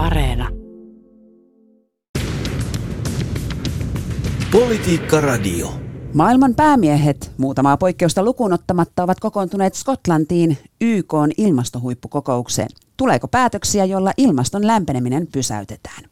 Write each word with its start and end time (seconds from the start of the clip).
Areena. 0.00 0.48
Politiikka 4.52 5.20
Radio. 5.20 5.72
Maailman 6.14 6.54
päämiehet, 6.54 7.32
muutamaa 7.38 7.76
poikkeusta 7.76 8.22
lukuun 8.22 8.52
ottamatta, 8.52 9.02
ovat 9.02 9.20
kokoontuneet 9.20 9.74
Skotlantiin 9.74 10.58
YK 10.80 11.14
ilmastohuippukokoukseen. 11.36 12.68
Tuleeko 12.96 13.28
päätöksiä, 13.28 13.84
jolla 13.84 14.12
ilmaston 14.16 14.66
lämpeneminen 14.66 15.26
pysäytetään? 15.26 16.04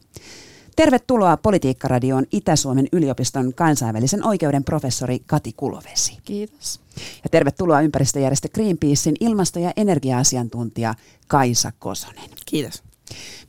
Tervetuloa 0.75 1.37
Politiikkaradioon 1.37 2.25
Itä-Suomen 2.31 2.87
yliopiston 2.91 3.53
kansainvälisen 3.53 4.25
oikeuden 4.25 4.63
professori 4.63 5.19
Kati 5.25 5.53
Kulovesi. 5.57 6.17
Kiitos. 6.23 6.79
Ja 7.23 7.29
tervetuloa 7.29 7.81
ympäristöjärjestö 7.81 8.47
Greenpeacein 8.53 9.15
ilmasto- 9.19 9.59
ja 9.59 9.73
energia-asiantuntija 9.77 10.93
Kaisa 11.27 11.71
Kosonen. 11.79 12.29
Kiitos. 12.45 12.88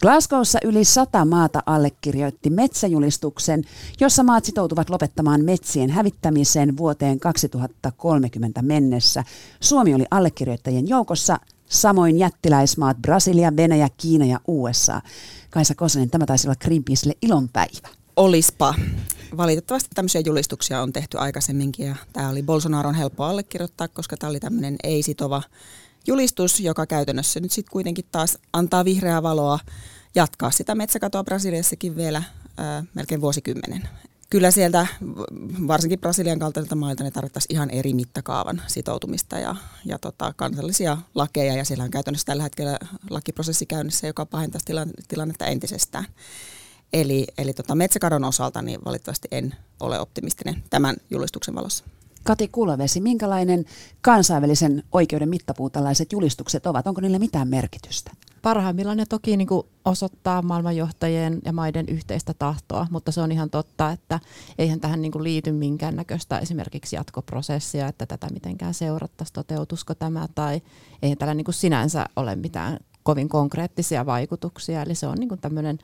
Glasgowssa 0.01 0.59
yli 0.65 0.85
sata 0.85 1.25
maata 1.25 1.63
allekirjoitti 1.67 2.51
metsäjulistuksen, 2.51 3.65
jossa 4.01 4.23
maat 4.23 4.45
sitoutuvat 4.45 4.91
lopettamaan 4.91 5.45
metsien 5.45 5.91
hävittämiseen 5.91 6.77
vuoteen 6.77 7.21
2030 7.21 8.63
mennessä. 8.63 9.25
Suomi 9.61 9.95
oli 9.95 10.05
allekirjoittajien 10.11 10.89
joukossa, 10.89 11.39
samoin 11.67 12.19
jättiläismaat 12.19 12.97
Brasilia, 13.03 13.57
Venäjä, 13.57 13.89
Kiina 13.97 14.25
ja 14.25 14.41
USA. 14.47 15.01
Kaisa 15.51 15.75
Kosonen, 15.75 16.11
tämä 16.11 16.27
taisi 16.27 16.49
olla 16.49 16.57
Greenpeacelle 16.65 17.15
ilonpäivä. 17.23 17.89
Olispa. 18.17 18.75
Valitettavasti 19.37 19.89
tämmöisiä 19.95 20.23
julistuksia 20.27 20.83
on 20.83 20.93
tehty 20.93 21.19
aikaisemminkin 21.19 21.87
ja 21.87 21.97
tämä 22.13 22.29
oli 22.29 22.43
Bolsonaron 22.43 22.95
helppo 22.95 23.25
allekirjoittaa, 23.25 23.89
koska 23.89 24.17
tämä 24.17 24.31
oli 24.31 24.41
tämmöinen 24.41 24.77
ei-sitova 24.83 25.43
julistus, 26.07 26.61
joka 26.61 26.87
käytännössä 26.87 27.41
nyt 27.41 27.53
sitten 27.53 27.73
kuitenkin 27.73 28.05
taas 28.13 28.39
antaa 28.53 28.85
vihreää 28.85 29.23
valoa 29.23 29.59
jatkaa 30.15 30.51
sitä 30.51 30.75
metsäkatoa 30.75 31.25
Brasiliassakin 31.25 31.97
vielä 31.97 32.23
ää, 32.57 32.85
melkein 32.95 33.21
vuosikymmenen. 33.21 33.89
Kyllä 34.31 34.51
sieltä, 34.51 34.87
varsinkin 35.67 36.01
Brasilian 36.01 36.39
kaltaisilta 36.39 36.77
mailta, 36.77 37.05
ne 37.05 37.11
tarvittaisiin 37.11 37.55
ihan 37.55 37.71
eri 37.71 37.95
mittakaavan 37.95 38.63
sitoutumista 38.67 39.39
ja, 39.39 39.57
ja 39.85 39.99
tota, 39.99 40.35
kansallisia 40.37 40.99
lakeja. 41.15 41.55
Ja 41.55 41.65
siellä 41.65 41.85
on 41.85 41.91
käytännössä 41.91 42.25
tällä 42.25 42.43
hetkellä 42.43 42.79
lakiprosessi 43.11 43.67
käynnissä, 43.67 44.07
joka 44.07 44.27
pahentaisi 44.27 44.67
tilannetta 45.09 45.47
entisestään. 45.47 46.05
Eli, 46.93 47.27
eli 47.39 47.53
tota, 47.53 47.75
metsäkadon 47.75 48.25
osalta 48.25 48.63
niin 48.63 48.85
valitettavasti 48.85 49.29
en 49.31 49.55
ole 49.81 50.01
optimistinen 50.01 50.65
tämän 50.71 50.97
julistuksen 51.11 51.55
valossa. 51.55 51.85
Kati 52.25 52.49
Kulovesi, 52.49 53.01
minkälainen 53.01 53.65
kansainvälisen 54.01 54.83
oikeuden 54.93 55.29
mittapuu 55.29 55.71
tällaiset 55.71 56.13
julistukset 56.13 56.67
ovat? 56.67 56.87
Onko 56.87 57.01
niillä 57.01 57.19
mitään 57.19 57.49
merkitystä? 57.49 58.11
Parhaimmillaan 58.43 58.97
ne 58.97 59.07
toki 59.07 59.37
niin 59.37 59.49
kuin 59.49 59.67
osoittaa 59.85 60.43
maailmanjohtajien 60.43 61.39
ja 61.45 61.53
maiden 61.53 61.89
yhteistä 61.89 62.35
tahtoa, 62.35 62.87
mutta 62.91 63.13
se 63.13 63.21
on 63.21 63.33
ihan 63.33 63.51
totta, 63.51 63.91
että 63.91 64.21
eihän 64.59 64.81
tähän 64.81 65.03
niin 65.03 65.13
kuin 65.13 65.25
liity 65.25 65.53
minkäännäköistä 65.53 66.39
esimerkiksi 66.39 66.97
jatkoprosessia, 66.97 67.89
että 67.89 68.07
tätä 68.07 68.27
mitenkään 68.33 68.75
seurattaisiin, 68.75 69.35
toteutusko 69.35 69.95
tämä, 69.95 70.29
tai 70.35 70.63
eihän 71.03 71.19
tällä 71.19 71.35
niin 71.35 71.45
kuin 71.45 71.55
sinänsä 71.55 72.07
ole 72.17 72.37
mitään 72.37 72.79
kovin 73.03 73.29
konkreettisia 73.29 74.07
vaikutuksia, 74.07 74.83
eli 74.83 74.95
se 74.95 75.07
on 75.07 75.19
niin 75.19 75.29
kuin 75.29 75.41
tämmöinen 75.41 75.79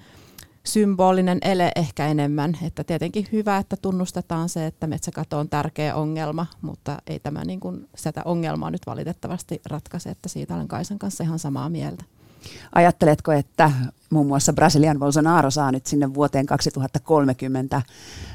symbolinen 0.67 1.39
ele 1.43 1.73
ehkä 1.77 2.07
enemmän. 2.07 2.59
Että 2.63 2.85
tietenkin 2.85 3.27
hyvä, 3.33 3.59
että 3.59 3.77
tunnustetaan 3.83 4.49
se, 4.49 4.67
että 4.67 4.87
metsäkato 4.87 5.39
on 5.39 5.49
tärkeä 5.49 5.95
ongelma, 5.95 6.47
mutta 6.63 6.99
ei 7.07 7.21
tämä 7.21 7.45
niin 7.45 7.61
kuin 7.61 7.89
sitä 7.97 8.23
ongelmaa 8.25 8.71
nyt 8.71 8.87
valitettavasti 8.87 9.61
ratkaise, 9.67 10.11
että 10.11 10.29
siitä 10.29 10.55
olen 10.55 10.69
Kaisan 10.69 10.99
kanssa 10.99 11.25
ihan 11.25 11.39
samaa 11.39 11.69
mieltä. 11.69 12.05
Ajatteletko, 12.73 13.33
että 13.33 13.73
muun 14.11 14.27
muassa 14.27 14.53
Brasilian 14.53 14.99
Bolsonaro 14.99 15.51
saa 15.51 15.73
nyt 15.73 15.87
sinne 15.87 16.15
vuoteen 16.15 16.47
2030 16.47 17.83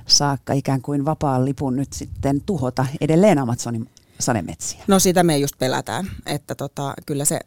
saakka 0.05 0.53
ikään 0.53 0.81
kuin 0.81 1.05
vapaan 1.05 1.45
lipun 1.45 1.75
nyt 1.75 1.93
sitten 1.93 2.41
tuhota 2.45 2.85
edelleen 3.01 3.39
Amazonin 3.39 3.89
sademetsiä? 4.21 4.83
No 4.87 4.99
sitä 4.99 5.23
me 5.23 5.37
just 5.37 5.55
pelätään, 5.59 6.11
että 6.25 6.55
tota, 6.55 6.93
kyllä 7.05 7.25
se 7.25 7.39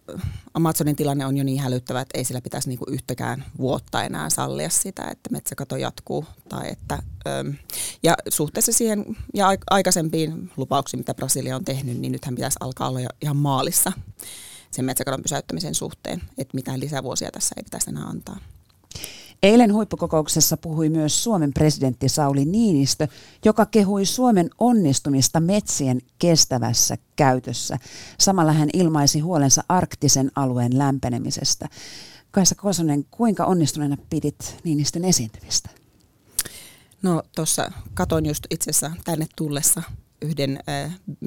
Amazonin 0.55 0.97
tilanne 0.97 1.27
on 1.27 1.37
jo 1.37 1.45
niin 1.45 1.61
hälyttävä, 1.61 2.01
että 2.01 2.19
ei 2.19 2.25
sillä 2.25 2.41
pitäisi 2.41 2.69
niinku 2.69 2.85
yhtäkään 2.89 3.45
vuotta 3.59 4.03
enää 4.03 4.31
sallia 4.31 4.71
sitä, 4.71 5.03
että 5.03 5.31
metsäkato 5.31 5.77
jatkuu. 5.77 6.25
Tai 6.49 6.71
että, 6.71 7.03
ja 8.03 8.15
suhteessa 8.29 8.73
siihen 8.73 9.17
ja 9.35 9.49
aikaisempiin 9.71 10.51
lupauksiin, 10.57 11.01
mitä 11.01 11.15
Brasilia 11.15 11.57
on 11.57 11.65
tehnyt, 11.65 11.99
niin 11.99 12.13
nythän 12.13 12.35
pitäisi 12.35 12.57
alkaa 12.61 12.89
olla 12.89 13.01
jo 13.01 13.09
ihan 13.23 13.37
maalissa 13.37 13.93
sen 14.71 14.85
metsäkadon 14.85 15.23
pysäyttämisen 15.23 15.75
suhteen, 15.75 16.23
että 16.39 16.55
mitään 16.55 16.81
lisävuosia 16.81 17.31
tässä 17.31 17.55
ei 17.57 17.65
pitäisi 17.65 17.91
enää 17.91 18.05
antaa. 18.05 18.39
Eilen 19.45 19.73
huippukokouksessa 19.73 20.57
puhui 20.57 20.89
myös 20.89 21.25
Suomen 21.25 21.53
presidentti 21.53 22.09
Sauli 22.09 22.45
Niinistö, 22.45 23.09
joka 23.45 23.67
kehui 23.67 24.07
Suomen 24.07 24.51
onnistumista 24.59 25.41
metsien 25.41 26.01
kestävässä 26.19 26.97
käytössä. 27.17 27.79
Samalla 28.21 28.53
hän 28.53 28.69
ilmaisi 28.73 29.21
huolensa 29.21 29.65
arktisen 29.69 30.31
alueen 30.37 30.79
lämpenemisestä. 30.79 31.69
Kaisa 32.31 32.55
Kosonen, 32.55 33.05
kuinka 33.11 33.45
onnistuneena 33.45 33.97
pidit 34.11 34.57
Niinistön 34.65 35.05
esiintymistä? 35.05 35.71
No 37.03 37.23
tuossa 37.35 37.73
katon 37.95 38.27
just 38.27 38.45
itse 38.51 38.71
asiassa 38.71 38.93
tänne 39.05 39.27
tullessa 39.37 39.83
yhden 40.25 40.61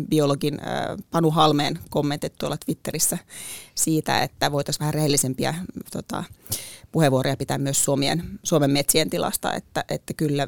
biologin 0.09 0.59
Panu 1.11 1.31
Halmeen 1.31 1.79
kommentit 1.89 2.33
tuolla 2.39 2.57
Twitterissä 2.65 3.17
siitä, 3.75 4.23
että 4.23 4.51
voitaisiin 4.51 4.79
vähän 4.79 4.93
rehellisempiä 4.93 5.55
tota, 5.91 6.23
puheenvuoroja 6.91 7.37
pitää 7.37 7.57
myös 7.57 7.83
Suomien, 7.83 8.23
Suomen 8.43 8.71
metsien 8.71 9.09
tilasta, 9.09 9.53
että, 9.53 9.83
että 9.89 10.13
kyllä 10.13 10.47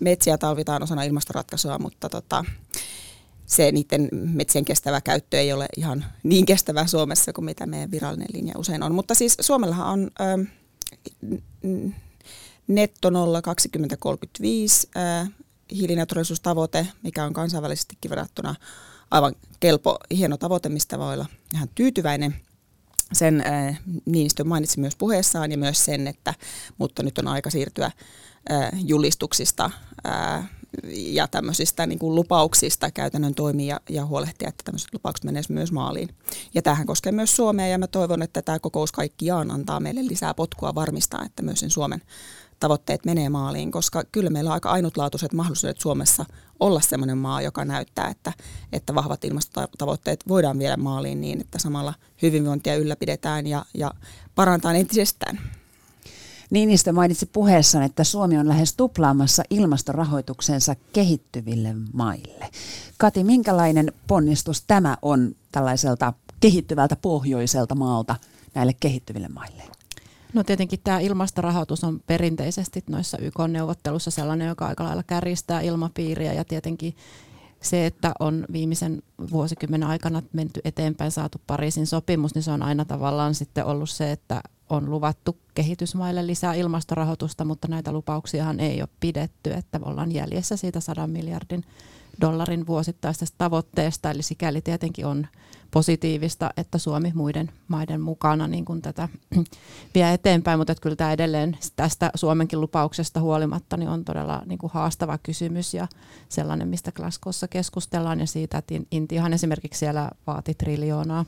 metsiä 0.00 0.38
talvitaan 0.38 0.82
osana 0.82 1.02
ilmastoratkaisua, 1.02 1.78
mutta 1.78 2.08
tota, 2.08 2.44
se 3.46 3.72
niiden 3.72 4.08
metsien 4.12 4.64
kestävä 4.64 5.00
käyttö 5.00 5.40
ei 5.40 5.52
ole 5.52 5.66
ihan 5.76 6.04
niin 6.22 6.46
kestävää 6.46 6.86
Suomessa 6.86 7.32
kuin 7.32 7.44
mitä 7.44 7.66
meidän 7.66 7.90
virallinen 7.90 8.28
linja 8.32 8.54
usein 8.58 8.82
on. 8.82 8.94
Mutta 8.94 9.14
siis 9.14 9.36
Suomellahan 9.40 9.88
on 9.88 10.10
äh, 10.20 10.52
netto 12.66 13.10
0 13.10 13.42
2035 13.42 14.88
äh, 14.96 15.30
hiilineutraalisuustavoite, 15.70 16.86
mikä 17.02 17.24
on 17.24 17.32
kansainvälisestikin 17.32 18.10
verrattuna 18.10 18.54
aivan 19.10 19.34
kelpo, 19.60 19.98
hieno 20.10 20.36
tavoite, 20.36 20.68
mistä 20.68 20.98
voi 20.98 21.14
olla 21.14 21.26
ihan 21.54 21.68
tyytyväinen. 21.74 22.36
Sen 23.12 23.40
äh, 23.46 23.80
Niinistö 24.04 24.44
mainitsi 24.44 24.80
myös 24.80 24.96
puheessaan 24.96 25.50
ja 25.50 25.58
myös 25.58 25.84
sen, 25.84 26.06
että 26.06 26.34
mutta 26.78 27.02
nyt 27.02 27.18
on 27.18 27.28
aika 27.28 27.50
siirtyä 27.50 27.86
äh, 27.86 28.70
julistuksista 28.84 29.70
äh, 30.08 30.50
ja 30.92 31.28
tämmöisistä 31.28 31.86
niin 31.86 31.98
kuin 31.98 32.14
lupauksista 32.14 32.90
käytännön 32.90 33.34
toimia 33.34 33.74
ja, 33.74 33.80
ja 33.90 34.06
huolehtia, 34.06 34.48
että 34.48 34.64
tämmöiset 34.64 34.92
lupaukset 34.92 35.24
menisivät 35.24 35.54
myös 35.54 35.72
maaliin. 35.72 36.08
Ja 36.54 36.62
tähän 36.62 36.86
koskee 36.86 37.12
myös 37.12 37.36
Suomea 37.36 37.66
ja 37.66 37.78
mä 37.78 37.86
toivon, 37.86 38.22
että 38.22 38.42
tämä 38.42 38.58
kokous 38.58 38.92
kaikkiaan 38.92 39.50
antaa 39.50 39.80
meille 39.80 40.06
lisää 40.06 40.34
potkua 40.34 40.74
varmistaa, 40.74 41.24
että 41.24 41.42
myös 41.42 41.60
sen 41.60 41.70
Suomen 41.70 42.02
tavoitteet 42.60 43.04
menee 43.04 43.28
maaliin, 43.28 43.70
koska 43.70 44.04
kyllä 44.12 44.30
meillä 44.30 44.48
on 44.48 44.54
aika 44.54 44.70
ainutlaatuiset 44.70 45.32
mahdollisuudet 45.32 45.80
Suomessa 45.80 46.24
olla 46.60 46.80
sellainen 46.80 47.18
maa, 47.18 47.42
joka 47.42 47.64
näyttää, 47.64 48.08
että, 48.08 48.32
että 48.72 48.94
vahvat 48.94 49.24
ilmastotavoitteet 49.24 50.24
voidaan 50.28 50.58
viedä 50.58 50.76
maaliin 50.76 51.20
niin, 51.20 51.40
että 51.40 51.58
samalla 51.58 51.94
hyvinvointia 52.22 52.76
ylläpidetään 52.76 53.46
ja, 53.46 53.64
ja 53.74 53.90
parantaa 54.34 54.74
entisestään. 54.74 55.40
Niinistö 56.50 56.92
mainitsi 56.92 57.26
puheessaan, 57.26 57.84
että 57.84 58.04
Suomi 58.04 58.38
on 58.38 58.48
lähes 58.48 58.74
tuplaamassa 58.76 59.42
ilmastorahoituksensa 59.50 60.76
kehittyville 60.92 61.74
maille. 61.92 62.50
Kati, 62.98 63.24
minkälainen 63.24 63.92
ponnistus 64.06 64.64
tämä 64.66 64.96
on 65.02 65.34
tällaiselta 65.52 66.12
kehittyvältä 66.40 66.96
pohjoiselta 66.96 67.74
maalta 67.74 68.16
näille 68.54 68.72
kehittyville 68.80 69.28
maille? 69.28 69.75
No 70.36 70.44
tietenkin 70.44 70.80
tämä 70.84 70.98
ilmastorahoitus 70.98 71.84
on 71.84 72.00
perinteisesti 72.06 72.84
noissa 72.90 73.18
YK-neuvotteluissa 73.18 74.10
sellainen, 74.10 74.48
joka 74.48 74.66
aika 74.66 74.84
lailla 74.84 75.02
kärjistää 75.02 75.60
ilmapiiriä 75.60 76.32
ja 76.32 76.44
tietenkin 76.44 76.96
se, 77.60 77.86
että 77.86 78.12
on 78.18 78.46
viimeisen 78.52 79.02
vuosikymmenen 79.30 79.88
aikana 79.88 80.22
menty 80.32 80.60
eteenpäin, 80.64 81.10
saatu 81.10 81.40
Pariisin 81.46 81.86
sopimus, 81.86 82.34
niin 82.34 82.42
se 82.42 82.50
on 82.50 82.62
aina 82.62 82.84
tavallaan 82.84 83.34
sitten 83.34 83.64
ollut 83.64 83.90
se, 83.90 84.12
että 84.12 84.40
on 84.70 84.90
luvattu 84.90 85.38
kehitysmaille 85.54 86.26
lisää 86.26 86.54
ilmastorahoitusta, 86.54 87.44
mutta 87.44 87.68
näitä 87.68 87.92
lupauksiahan 87.92 88.60
ei 88.60 88.82
ole 88.82 88.88
pidetty, 89.00 89.52
että 89.52 89.80
ollaan 89.82 90.12
jäljessä 90.12 90.56
siitä 90.56 90.80
100 90.80 91.06
miljardin 91.06 91.64
dollarin 92.20 92.66
vuosittaisesta 92.66 93.34
tavoitteesta, 93.38 94.10
eli 94.10 94.22
sikäli 94.22 94.60
tietenkin 94.60 95.06
on 95.06 95.26
positiivista, 95.70 96.50
että 96.56 96.78
Suomi 96.78 97.12
muiden 97.14 97.50
maiden 97.68 98.00
mukana 98.00 98.48
niin 98.48 98.64
kuin 98.64 98.82
tätä 98.82 99.08
vie 99.94 100.12
eteenpäin, 100.12 100.58
mutta 100.58 100.72
että 100.72 100.82
kyllä 100.82 100.96
tämä 100.96 101.12
edelleen 101.12 101.58
tästä 101.76 102.10
Suomenkin 102.14 102.60
lupauksesta 102.60 103.20
huolimatta 103.20 103.76
niin 103.76 103.88
on 103.88 104.04
todella 104.04 104.42
niin 104.46 104.58
kuin 104.58 104.72
haastava 104.72 105.18
kysymys 105.18 105.74
ja 105.74 105.88
sellainen, 106.28 106.68
mistä 106.68 106.92
Glasgowssa 106.92 107.48
keskustellaan 107.48 108.20
ja 108.20 108.26
siitä, 108.26 108.58
että 108.58 108.74
Intiahan 108.90 109.32
esimerkiksi 109.32 109.78
siellä 109.78 110.10
vaati 110.26 110.54
triljoonaa 110.54 111.24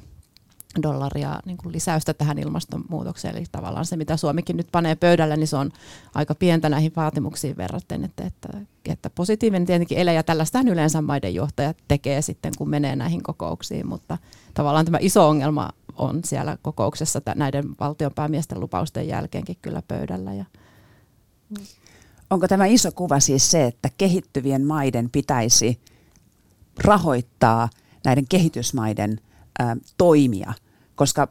dollaria 0.82 1.40
niin 1.44 1.56
kuin 1.56 1.72
lisäystä 1.72 2.14
tähän 2.14 2.38
ilmastonmuutokseen. 2.38 3.36
Eli 3.36 3.44
tavallaan 3.52 3.86
se, 3.86 3.96
mitä 3.96 4.16
Suomikin 4.16 4.56
nyt 4.56 4.68
panee 4.72 4.94
pöydälle, 4.94 5.36
niin 5.36 5.48
se 5.48 5.56
on 5.56 5.70
aika 6.14 6.34
pientä 6.34 6.68
näihin 6.68 6.92
vaatimuksiin 6.96 7.56
verraten. 7.56 8.04
Että, 8.04 8.24
että, 8.24 8.48
että 8.84 9.10
positiivinen 9.10 9.66
tietenkin 9.66 9.98
ele, 9.98 10.14
ja 10.14 10.22
tällaista 10.22 10.60
yleensä 10.60 11.02
maiden 11.02 11.34
johtajat 11.34 11.76
tekee 11.88 12.22
sitten, 12.22 12.52
kun 12.58 12.68
menee 12.68 12.96
näihin 12.96 13.22
kokouksiin, 13.22 13.88
mutta 13.88 14.18
tavallaan 14.54 14.84
tämä 14.84 14.98
iso 15.00 15.28
ongelma 15.28 15.70
on 15.96 16.20
siellä 16.24 16.58
kokouksessa 16.62 17.20
näiden 17.34 17.64
valtionpäämiesten 17.80 18.60
lupausten 18.60 19.08
jälkeenkin 19.08 19.56
kyllä 19.62 19.82
pöydällä. 19.88 20.34
Ja, 20.34 20.44
Onko 22.30 22.48
tämä 22.48 22.66
iso 22.66 22.92
kuva 22.92 23.20
siis 23.20 23.50
se, 23.50 23.64
että 23.64 23.90
kehittyvien 23.98 24.66
maiden 24.66 25.10
pitäisi 25.10 25.80
rahoittaa 26.84 27.68
näiden 28.04 28.24
kehitysmaiden 28.28 29.20
toimia, 29.98 30.54
koska 30.94 31.28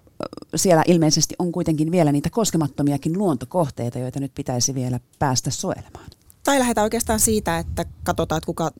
siellä 0.55 0.83
ilmeisesti 0.87 1.35
on 1.39 1.51
kuitenkin 1.51 1.91
vielä 1.91 2.11
niitä 2.11 2.29
koskemattomiakin 2.29 3.17
luontokohteita, 3.17 3.99
joita 3.99 4.19
nyt 4.19 4.31
pitäisi 4.35 4.75
vielä 4.75 4.99
päästä 5.19 5.51
suojelemaan. 5.51 6.09
Tai 6.43 6.59
lähdetään 6.59 6.83
oikeastaan 6.83 7.19
siitä, 7.19 7.57
että 7.57 7.85
katsotaan, 8.03 8.37
että 8.37 8.45
kuka, 8.45 8.71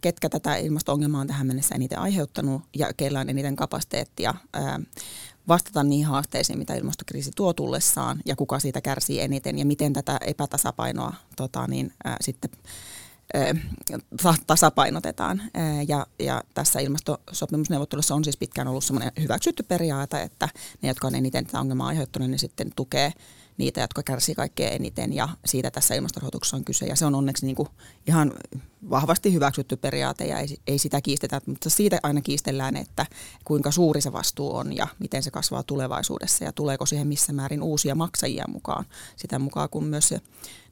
ketkä 0.00 0.28
tätä 0.28 0.56
ilmasto-ongelmaa 0.56 1.20
on 1.20 1.26
tähän 1.26 1.46
mennessä 1.46 1.74
eniten 1.74 1.98
aiheuttanut 1.98 2.62
ja 2.76 2.92
keillä 2.96 3.20
on 3.20 3.28
eniten 3.28 3.56
kapasiteettia 3.56 4.34
vastata 5.48 5.84
niihin 5.84 6.06
haasteisiin, 6.06 6.58
mitä 6.58 6.74
ilmastokriisi 6.74 7.30
tuo 7.36 7.52
tullessaan 7.52 8.20
ja 8.24 8.36
kuka 8.36 8.58
siitä 8.58 8.80
kärsii 8.80 9.20
eniten 9.20 9.58
ja 9.58 9.66
miten 9.66 9.92
tätä 9.92 10.18
epätasapainoa 10.26 11.14
tota, 11.36 11.66
niin, 11.66 11.92
ää, 12.04 12.16
sitten 12.20 12.50
tasapainotetaan. 14.46 15.42
Ja, 15.88 16.06
ja 16.18 16.42
tässä 16.54 16.80
ilmastosopimusneuvottelussa 16.80 18.14
on 18.14 18.24
siis 18.24 18.36
pitkään 18.36 18.68
ollut 18.68 18.84
semmoinen 18.84 19.12
hyväksytty 19.20 19.62
periaate, 19.62 20.22
että 20.22 20.48
ne, 20.82 20.88
jotka 20.88 21.06
on 21.06 21.14
eniten 21.14 21.46
tätä 21.46 21.60
ongelmaa 21.60 21.88
aiheuttaneet, 21.88 22.30
niin 22.30 22.38
sitten 22.38 22.72
tukee 22.76 23.12
niitä, 23.58 23.80
jotka 23.80 24.02
kärsii 24.02 24.34
kaikkein 24.34 24.72
eniten 24.72 25.12
ja 25.12 25.28
siitä 25.44 25.70
tässä 25.70 25.94
ilmastorahoituksessa 25.94 26.56
on 26.56 26.64
kyse. 26.64 26.86
Ja 26.86 26.96
se 26.96 27.06
on 27.06 27.14
onneksi 27.14 27.46
niin 27.46 27.56
kuin 27.56 27.68
ihan 28.06 28.32
vahvasti 28.90 29.32
hyväksytty 29.32 29.76
periaate 29.76 30.24
ja 30.26 30.38
ei, 30.38 30.46
ei 30.66 30.78
sitä 30.78 31.00
kiistetä, 31.00 31.40
mutta 31.46 31.70
siitä 31.70 31.98
aina 32.02 32.20
kiistellään, 32.20 32.76
että 32.76 33.06
kuinka 33.44 33.70
suuri 33.70 34.00
se 34.00 34.12
vastuu 34.12 34.56
on 34.56 34.76
ja 34.76 34.86
miten 34.98 35.22
se 35.22 35.30
kasvaa 35.30 35.62
tulevaisuudessa 35.62 36.44
ja 36.44 36.52
tuleeko 36.52 36.86
siihen 36.86 37.06
missä 37.06 37.32
määrin 37.32 37.62
uusia 37.62 37.94
maksajia 37.94 38.44
mukaan. 38.48 38.84
Sitä 39.16 39.38
mukaan 39.38 39.68
kun 39.68 39.84
myös 39.84 40.08
se 40.08 40.20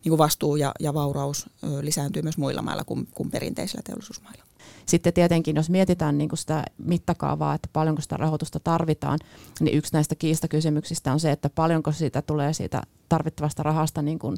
niin 0.04 0.10
kuin 0.10 0.18
vastuu 0.18 0.56
ja, 0.56 0.72
ja 0.80 0.94
vauraus 0.94 1.46
lisääntyy 1.80 2.22
myös 2.22 2.38
muilla 2.38 2.62
mailla 2.62 2.84
kuin, 2.84 3.08
kuin 3.14 3.30
perinteisillä 3.30 3.82
teollisuusmailla. 3.84 4.43
Sitten 4.86 5.12
tietenkin, 5.12 5.56
jos 5.56 5.70
mietitään 5.70 6.18
niin 6.18 6.28
kuin 6.28 6.38
sitä 6.38 6.64
mittakaavaa, 6.78 7.54
että 7.54 7.68
paljonko 7.72 8.02
sitä 8.02 8.16
rahoitusta 8.16 8.60
tarvitaan, 8.60 9.18
niin 9.60 9.78
yksi 9.78 9.92
näistä 9.92 10.14
kiistakysymyksistä 10.14 11.12
on 11.12 11.20
se, 11.20 11.30
että 11.30 11.50
paljonko 11.50 11.92
siitä 11.92 12.22
tulee 12.22 12.52
siitä 12.52 12.82
tarvittavasta 13.08 13.62
rahasta 13.62 14.02
niin 14.02 14.18
kuin 14.18 14.36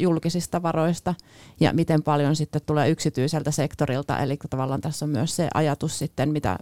julkisista 0.00 0.62
varoista 0.62 1.14
ja 1.60 1.72
miten 1.72 2.02
paljon 2.02 2.36
sitten 2.36 2.62
tulee 2.66 2.90
yksityiseltä 2.90 3.50
sektorilta. 3.50 4.18
Eli 4.18 4.38
tavallaan 4.50 4.80
tässä 4.80 5.04
on 5.04 5.10
myös 5.10 5.36
se 5.36 5.48
ajatus 5.54 5.98
sitten, 5.98 6.28
mitä 6.28 6.58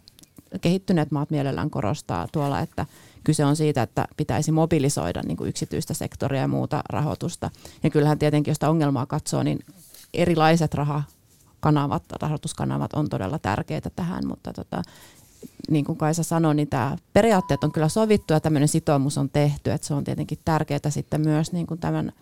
kehittyneet 0.60 1.10
maat 1.10 1.30
mielellään 1.30 1.70
korostaa 1.70 2.28
tuolla, 2.32 2.60
että 2.60 2.86
kyse 3.24 3.44
on 3.44 3.56
siitä, 3.56 3.82
että 3.82 4.08
pitäisi 4.16 4.52
mobilisoida 4.52 5.22
niin 5.22 5.36
kuin 5.36 5.48
yksityistä 5.48 5.94
sektoria 5.94 6.40
ja 6.40 6.48
muuta 6.48 6.82
rahoitusta. 6.88 7.50
Ja 7.82 7.90
kyllähän 7.90 8.18
tietenkin, 8.18 8.50
jos 8.50 8.56
sitä 8.56 8.70
ongelmaa 8.70 9.06
katsoo, 9.06 9.42
niin 9.42 9.58
erilaiset 10.14 10.74
rahakanavat, 11.60 12.02
rahoituskanavat 12.22 12.92
on 12.92 13.08
todella 13.08 13.38
tärkeitä 13.38 13.90
tähän, 13.96 14.26
mutta 14.26 14.52
tota, 14.52 14.82
niin 15.70 15.84
kuin 15.84 15.98
Kaisa 15.98 16.22
sanoi, 16.22 16.54
niin 16.54 16.68
tämä 16.68 16.96
periaatteet 17.12 17.64
on 17.64 17.72
kyllä 17.72 17.88
sovittu 17.88 18.32
ja 18.32 18.40
tämmöinen 18.40 18.68
sitoumus 18.68 19.18
on 19.18 19.30
tehty, 19.30 19.70
että 19.70 19.86
se 19.86 19.94
on 19.94 20.04
tietenkin 20.04 20.38
tärkeää 20.44 20.90
sitten 20.90 21.20
myös 21.20 21.52
niin 21.52 21.66
kuin 21.66 21.80
tämän 21.80 22.12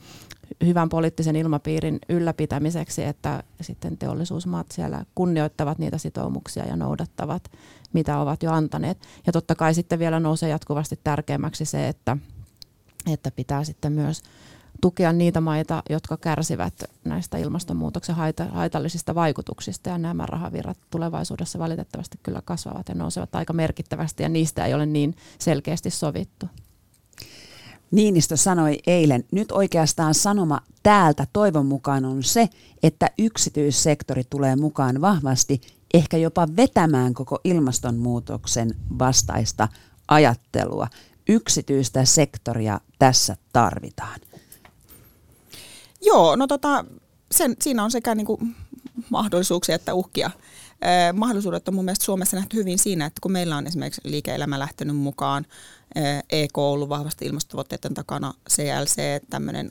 hyvän 0.64 0.88
poliittisen 0.88 1.36
ilmapiirin 1.36 1.98
ylläpitämiseksi, 2.08 3.04
että 3.04 3.42
sitten 3.60 3.98
teollisuusmaat 3.98 4.66
siellä 4.72 5.04
kunnioittavat 5.14 5.78
niitä 5.78 5.98
sitoumuksia 5.98 6.64
ja 6.64 6.76
noudattavat, 6.76 7.50
mitä 7.92 8.18
ovat 8.18 8.42
jo 8.42 8.52
antaneet. 8.52 8.98
Ja 9.26 9.32
totta 9.32 9.54
kai 9.54 9.74
sitten 9.74 9.98
vielä 9.98 10.20
nousee 10.20 10.48
jatkuvasti 10.48 11.00
tärkeämmäksi 11.04 11.64
se, 11.64 11.88
että, 11.88 12.16
että 13.12 13.30
pitää 13.30 13.64
sitten 13.64 13.92
myös 13.92 14.22
tukea 14.80 15.12
niitä 15.12 15.40
maita, 15.40 15.82
jotka 15.90 16.16
kärsivät 16.16 16.74
näistä 17.04 17.38
ilmastonmuutoksen 17.38 18.16
haitallisista 18.52 19.14
vaikutuksista. 19.14 19.88
Ja 19.88 19.98
nämä 19.98 20.26
rahavirrat 20.26 20.78
tulevaisuudessa 20.90 21.58
valitettavasti 21.58 22.18
kyllä 22.22 22.42
kasvavat 22.44 22.88
ja 22.88 22.94
nousevat 22.94 23.34
aika 23.34 23.52
merkittävästi 23.52 24.22
ja 24.22 24.28
niistä 24.28 24.64
ei 24.64 24.74
ole 24.74 24.86
niin 24.86 25.16
selkeästi 25.38 25.90
sovittu. 25.90 26.46
Niinistö 27.90 28.36
sanoi 28.36 28.78
eilen, 28.86 29.24
nyt 29.32 29.52
oikeastaan 29.52 30.14
sanoma 30.14 30.60
täältä 30.82 31.26
toivon 31.32 31.66
mukaan 31.66 32.04
on 32.04 32.22
se, 32.22 32.48
että 32.82 33.10
yksityissektori 33.18 34.22
tulee 34.30 34.56
mukaan 34.56 35.00
vahvasti, 35.00 35.60
ehkä 35.94 36.16
jopa 36.16 36.48
vetämään 36.56 37.14
koko 37.14 37.38
ilmastonmuutoksen 37.44 38.70
vastaista 38.98 39.68
ajattelua. 40.08 40.86
Yksityistä 41.28 42.04
sektoria 42.04 42.80
tässä 42.98 43.36
tarvitaan. 43.52 44.20
Joo, 46.00 46.36
no 46.36 46.46
tota, 46.46 46.84
sen, 47.30 47.56
siinä 47.62 47.84
on 47.84 47.90
sekä 47.90 48.14
niinku 48.14 48.40
mahdollisuuksia 49.10 49.74
että 49.74 49.94
uhkia. 49.94 50.30
Eh, 50.82 51.12
mahdollisuudet 51.12 51.68
on 51.68 51.74
mun 51.74 51.84
mielestä 51.84 52.04
Suomessa 52.04 52.36
nähty 52.36 52.56
hyvin 52.56 52.78
siinä, 52.78 53.06
että 53.06 53.20
kun 53.20 53.32
meillä 53.32 53.56
on 53.56 53.66
esimerkiksi 53.66 54.00
liike-elämä 54.04 54.58
lähtenyt 54.58 54.96
mukaan, 54.96 55.46
EK 56.30 56.58
on 56.58 56.64
ollut 56.64 56.88
vahvasti 56.88 57.26
ilmastotavoitteiden 57.26 57.94
takana, 57.94 58.34
CLC, 58.50 59.22
tämmöinen 59.30 59.70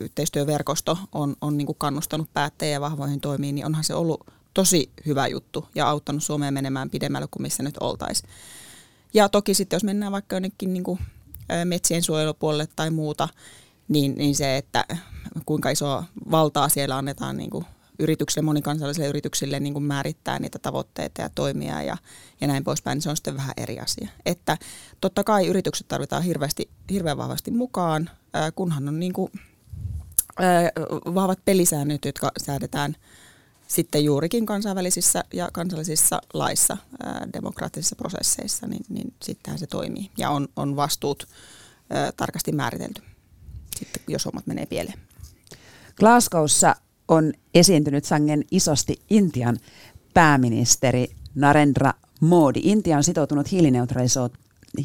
yhteistyöverkosto 0.00 0.98
on, 1.12 1.36
on 1.40 1.58
niin 1.58 1.66
kuin 1.66 1.78
kannustanut 1.78 2.32
päättäjiä 2.34 2.80
vahvoihin 2.80 3.20
toimiin, 3.20 3.54
niin 3.54 3.66
onhan 3.66 3.84
se 3.84 3.94
ollut 3.94 4.26
tosi 4.54 4.90
hyvä 5.06 5.26
juttu 5.26 5.68
ja 5.74 5.88
auttanut 5.88 6.22
Suomea 6.22 6.50
menemään 6.50 6.90
pidemmälle 6.90 7.28
kuin 7.30 7.42
missä 7.42 7.62
nyt 7.62 7.74
oltaisiin. 7.80 8.30
Ja 9.14 9.28
toki 9.28 9.54
sitten 9.54 9.76
jos 9.76 9.84
mennään 9.84 10.12
vaikka 10.12 10.36
jonnekin 10.36 10.72
niin 10.72 10.84
kuin 10.84 10.98
metsien 11.64 12.02
suojelupuolelle 12.02 12.68
tai 12.76 12.90
muuta, 12.90 13.28
niin, 13.88 14.14
niin 14.14 14.34
se, 14.34 14.56
että 14.56 14.84
kuinka 15.46 15.70
iso 15.70 16.04
valtaa 16.30 16.68
siellä 16.68 16.96
annetaan 16.96 17.36
niin 17.36 17.50
kuin 17.50 17.64
yrityksille, 17.98 18.44
monikansallisille 18.44 19.08
yrityksille 19.08 19.60
niin 19.60 19.72
kuin 19.72 19.82
määrittää 19.82 20.38
niitä 20.38 20.58
tavoitteita 20.58 21.22
ja 21.22 21.30
toimia 21.34 21.82
ja, 21.82 21.96
ja 22.40 22.46
näin 22.46 22.64
poispäin, 22.64 22.96
niin 22.96 23.02
se 23.02 23.10
on 23.10 23.16
sitten 23.16 23.36
vähän 23.36 23.54
eri 23.56 23.80
asia. 23.80 24.08
Että 24.26 24.58
totta 25.00 25.24
kai 25.24 25.46
yritykset 25.46 25.88
tarvitaan 25.88 26.22
hirveästi, 26.22 26.70
hirveän 26.90 27.16
vahvasti 27.16 27.50
mukaan, 27.50 28.10
kunhan 28.54 28.88
on 28.88 29.00
niin 29.00 29.12
kuin, 29.12 29.32
vahvat 31.14 31.38
pelisäännöt, 31.44 32.04
jotka 32.04 32.32
säädetään 32.42 32.96
sitten 33.68 34.04
juurikin 34.04 34.46
kansainvälisissä 34.46 35.24
ja 35.32 35.48
kansallisissa 35.52 36.20
laissa, 36.34 36.76
demokraattisissa 37.32 37.96
prosesseissa, 37.96 38.66
niin, 38.66 38.84
niin 38.88 39.14
sittenhän 39.22 39.58
se 39.58 39.66
toimii 39.66 40.10
ja 40.18 40.30
on, 40.30 40.48
on 40.56 40.76
vastuut 40.76 41.28
tarkasti 42.16 42.52
määritelty, 42.52 43.02
sitten 43.78 44.02
jos 44.08 44.24
hommat 44.24 44.46
menee 44.46 44.66
pieleen. 44.66 44.98
Glasgowssa 45.96 46.76
on 47.08 47.32
esiintynyt 47.54 48.04
sangen 48.04 48.44
isosti 48.50 49.00
Intian 49.10 49.58
pääministeri 50.14 51.06
Narendra 51.34 51.92
Modi. 52.20 52.60
Intia 52.62 52.96
on 52.96 53.04
sitoutunut 53.04 53.46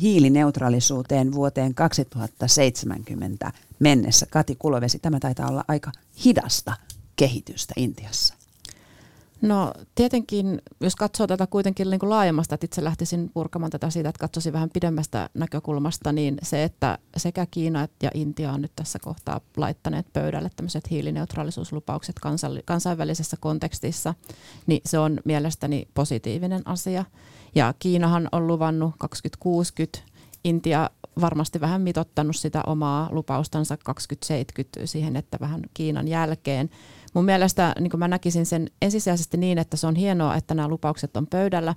hiilineutraalisuuteen 0.02 1.34
vuoteen 1.34 1.76
2070 1.76 3.52
mennessä. 3.80 4.26
Kati 4.30 4.56
Kulovesi, 4.56 5.00
tämä 5.00 5.20
taitaa 5.20 5.50
olla 5.50 5.66
aika 5.68 5.92
hidasta 6.26 6.74
kehitystä 7.16 7.74
Intiassa. 7.78 8.39
No 9.42 9.74
tietenkin, 9.96 10.62
jos 10.80 10.96
katsoo 10.96 11.28
tätä 11.28 11.48
kuitenkin 11.48 11.90
niin 11.90 12.00
kuin 12.00 12.10
laajemmasta, 12.10 12.56
että 12.56 12.66
itse 12.66 12.84
lähtisin 12.84 13.30
purkamaan 13.34 13.72
tätä 13.72 13.90
siitä, 13.90 14.10
että 14.10 14.20
katsoisin 14.20 14.54
vähän 14.54 14.70
pidemmästä 14.74 15.30
näkökulmasta, 15.34 16.12
niin 16.12 16.38
se, 16.44 16.64
että 16.64 16.98
sekä 17.18 17.46
Kiina 17.52 17.88
ja 18.04 18.12
Intia 18.14 18.52
on 18.52 18.62
nyt 18.62 18.72
tässä 18.76 19.00
kohtaa 19.00 19.42
laittaneet 19.58 20.14
pöydälle 20.14 20.50
tämmöiset 20.56 20.92
hiilineutraalisuuslupaukset 20.92 22.16
kansainvälisessä 22.66 23.38
kontekstissa, 23.40 24.14
niin 24.68 24.82
se 24.86 25.00
on 25.00 25.20
mielestäni 25.26 25.88
positiivinen 25.94 26.62
asia. 26.66 27.06
Ja 27.56 27.74
Kiinahan 27.80 28.30
on 28.32 28.48
luvannut 28.48 28.96
2060, 28.98 30.00
Intia 30.44 30.90
varmasti 31.22 31.62
vähän 31.62 31.82
mitottanut 31.82 32.36
sitä 32.36 32.62
omaa 32.68 33.10
lupaustansa 33.12 33.78
2070 33.78 34.86
siihen, 34.86 35.16
että 35.16 35.38
vähän 35.42 35.62
Kiinan 35.74 36.08
jälkeen. 36.08 36.70
Mun 37.14 37.26
mielestä 37.26 37.76
niin 37.80 37.92
mä 37.98 38.08
näkisin 38.08 38.46
sen 38.46 38.70
ensisijaisesti 38.82 39.38
niin, 39.38 39.58
että 39.58 39.78
se 39.78 39.88
on 39.88 39.96
hienoa, 39.96 40.36
että 40.36 40.56
nämä 40.56 40.68
lupaukset 40.68 41.18
on 41.18 41.28
pöydällä. 41.28 41.76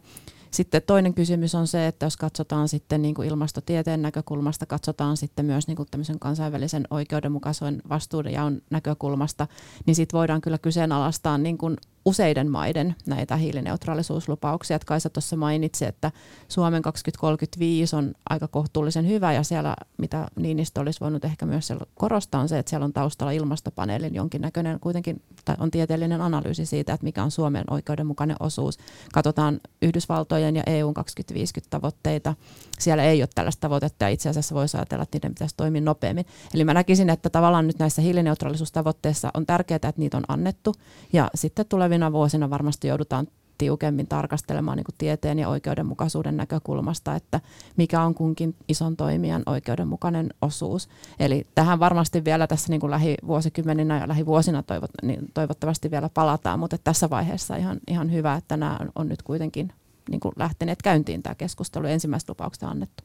Sitten 0.50 0.82
toinen 0.86 1.14
kysymys 1.14 1.54
on 1.54 1.66
se, 1.66 1.86
että 1.86 2.06
jos 2.06 2.16
katsotaan 2.16 2.68
sitten 2.68 3.02
niin 3.02 3.14
kuin 3.14 3.28
ilmastotieteen 3.28 4.02
näkökulmasta, 4.02 4.66
katsotaan 4.66 5.16
sitten 5.16 5.46
myös 5.46 5.66
niin 5.66 5.76
kuin 5.76 5.88
tämmöisen 5.90 6.18
kansainvälisen 6.18 6.84
oikeudenmukaisen 6.90 7.82
vastuuden 7.88 8.32
ja 8.32 8.52
näkökulmasta, 8.70 9.46
niin 9.86 9.94
sitten 9.94 10.18
voidaan 10.18 10.40
kyllä 10.40 10.58
kyseenalaistaa 10.58 11.38
niin 11.38 11.58
kuin 11.58 11.76
useiden 12.04 12.50
maiden 12.50 12.94
näitä 13.06 13.36
hiilineutraalisuuslupauksia. 13.36 14.76
Että 14.76 14.86
Kaisa 14.86 15.10
tuossa 15.10 15.36
mainitsi, 15.36 15.84
että 15.84 16.12
Suomen 16.48 16.82
2035 16.82 17.96
on 17.96 18.14
aika 18.30 18.48
kohtuullisen 18.48 19.08
hyvä 19.08 19.32
ja 19.32 19.42
siellä, 19.42 19.76
mitä 19.98 20.26
Niinistö 20.36 20.80
olisi 20.80 21.00
voinut 21.00 21.24
ehkä 21.24 21.46
myös 21.46 21.72
korostaa, 21.94 22.40
on 22.40 22.48
se, 22.48 22.58
että 22.58 22.70
siellä 22.70 22.84
on 22.84 22.92
taustalla 22.92 23.32
ilmastopaneelin 23.32 24.14
jonkinnäköinen 24.14 24.80
kuitenkin, 24.80 25.22
tai 25.44 25.56
on 25.58 25.70
tieteellinen 25.70 26.20
analyysi 26.20 26.66
siitä, 26.66 26.92
että 26.92 27.04
mikä 27.04 27.22
on 27.22 27.30
Suomen 27.30 27.64
oikeudenmukainen 27.70 28.36
osuus. 28.40 28.78
Katsotaan 29.12 29.60
Yhdysvaltojen 29.82 30.56
ja 30.56 30.62
EUn 30.66 30.94
2050 30.94 31.70
tavoitteita. 31.70 32.34
Siellä 32.78 33.04
ei 33.04 33.22
ole 33.22 33.28
tällaista 33.34 33.60
tavoitetta 33.60 34.04
ja 34.04 34.08
itse 34.08 34.28
asiassa 34.28 34.54
voisi 34.54 34.76
ajatella, 34.76 35.02
että 35.02 35.16
niiden 35.16 35.34
pitäisi 35.34 35.56
toimia 35.56 35.80
nopeammin. 35.80 36.26
Eli 36.54 36.64
mä 36.64 36.74
näkisin, 36.74 37.10
että 37.10 37.30
tavallaan 37.30 37.66
nyt 37.66 37.78
näissä 37.78 38.02
hiilineutraalisuustavoitteissa 38.02 39.30
on 39.34 39.46
tärkeää, 39.46 39.76
että 39.76 39.92
niitä 39.96 40.16
on 40.16 40.24
annettu 40.28 40.74
ja 41.12 41.30
sitten 41.34 41.66
tulevina 41.92 42.12
vuosina 42.12 42.50
varmasti 42.50 42.88
joudutaan 42.88 43.28
tiukemmin 43.58 44.06
tarkastelemaan 44.06 44.76
niin 44.76 44.84
kuin 44.84 44.94
tieteen 44.98 45.38
ja 45.38 45.48
oikeudenmukaisuuden 45.48 46.36
näkökulmasta, 46.36 47.14
että 47.14 47.40
mikä 47.76 48.02
on 48.02 48.14
kunkin 48.14 48.54
ison 48.68 48.96
toimijan 48.96 49.42
oikeudenmukainen 49.46 50.30
osuus. 50.42 50.88
Eli 51.18 51.46
tähän 51.54 51.80
varmasti 51.80 52.24
vielä 52.24 52.46
tässä 52.46 52.68
niin 52.68 52.80
kuin 52.80 52.90
lähivuosikymmeninä 52.90 54.00
ja 54.00 54.08
lähivuosina 54.08 54.62
toivot, 54.62 54.90
niin 55.02 55.20
toivottavasti 55.34 55.90
vielä 55.90 56.08
palataan, 56.14 56.58
mutta 56.58 56.78
tässä 56.78 57.10
vaiheessa 57.10 57.56
ihan, 57.56 57.80
ihan 57.88 58.12
hyvä, 58.12 58.34
että 58.34 58.56
nämä 58.56 58.78
on 58.94 59.08
nyt 59.08 59.22
kuitenkin 59.22 59.72
niin 60.10 60.20
kuin 60.20 60.32
lähteneet 60.36 60.82
käyntiin 60.82 61.22
tämä 61.22 61.34
keskustelu. 61.34 61.86
Ensimmäiset 61.86 62.28
lupaukset 62.28 62.62
on 62.62 62.68
annettu. 62.68 63.04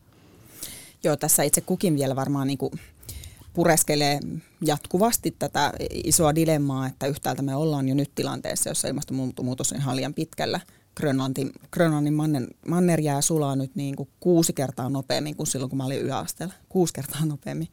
Joo, 1.04 1.16
tässä 1.16 1.44
itse 1.44 1.62
kukin 1.62 1.96
vielä 1.96 2.16
varmaan 2.16 2.48
niin 2.48 2.58
kuin 2.58 2.72
pureskelee 3.58 4.20
jatkuvasti 4.62 5.36
tätä 5.40 5.74
isoa 5.92 6.36
dilemmaa, 6.36 6.88
että 6.88 7.08
yhtäältä 7.08 7.42
me 7.42 7.56
ollaan 7.56 7.90
jo 7.90 7.96
nyt 7.96 8.12
tilanteessa, 8.16 8.70
jossa 8.70 8.88
ilmastonmuutos 8.88 9.72
on 9.72 9.78
ihan 9.78 9.96
liian 9.96 10.14
pitkällä. 10.14 10.60
Grönlantin, 10.96 11.52
Grönlannin 11.72 12.14
manner, 12.14 12.48
manner 12.68 13.02
jää 13.02 13.22
sulaa 13.22 13.56
nyt 13.56 13.76
niin 13.76 13.96
kuin 13.96 14.10
kuusi 14.20 14.54
kertaa 14.54 14.90
nopeammin 14.90 15.36
kuin 15.36 15.48
silloin, 15.48 15.70
kun 15.70 15.78
mä 15.78 15.86
olin 15.86 16.02
yläasteella. 16.02 16.54
Kuusi 16.70 16.94
kertaa 16.94 17.26
nopeammin. 17.26 17.68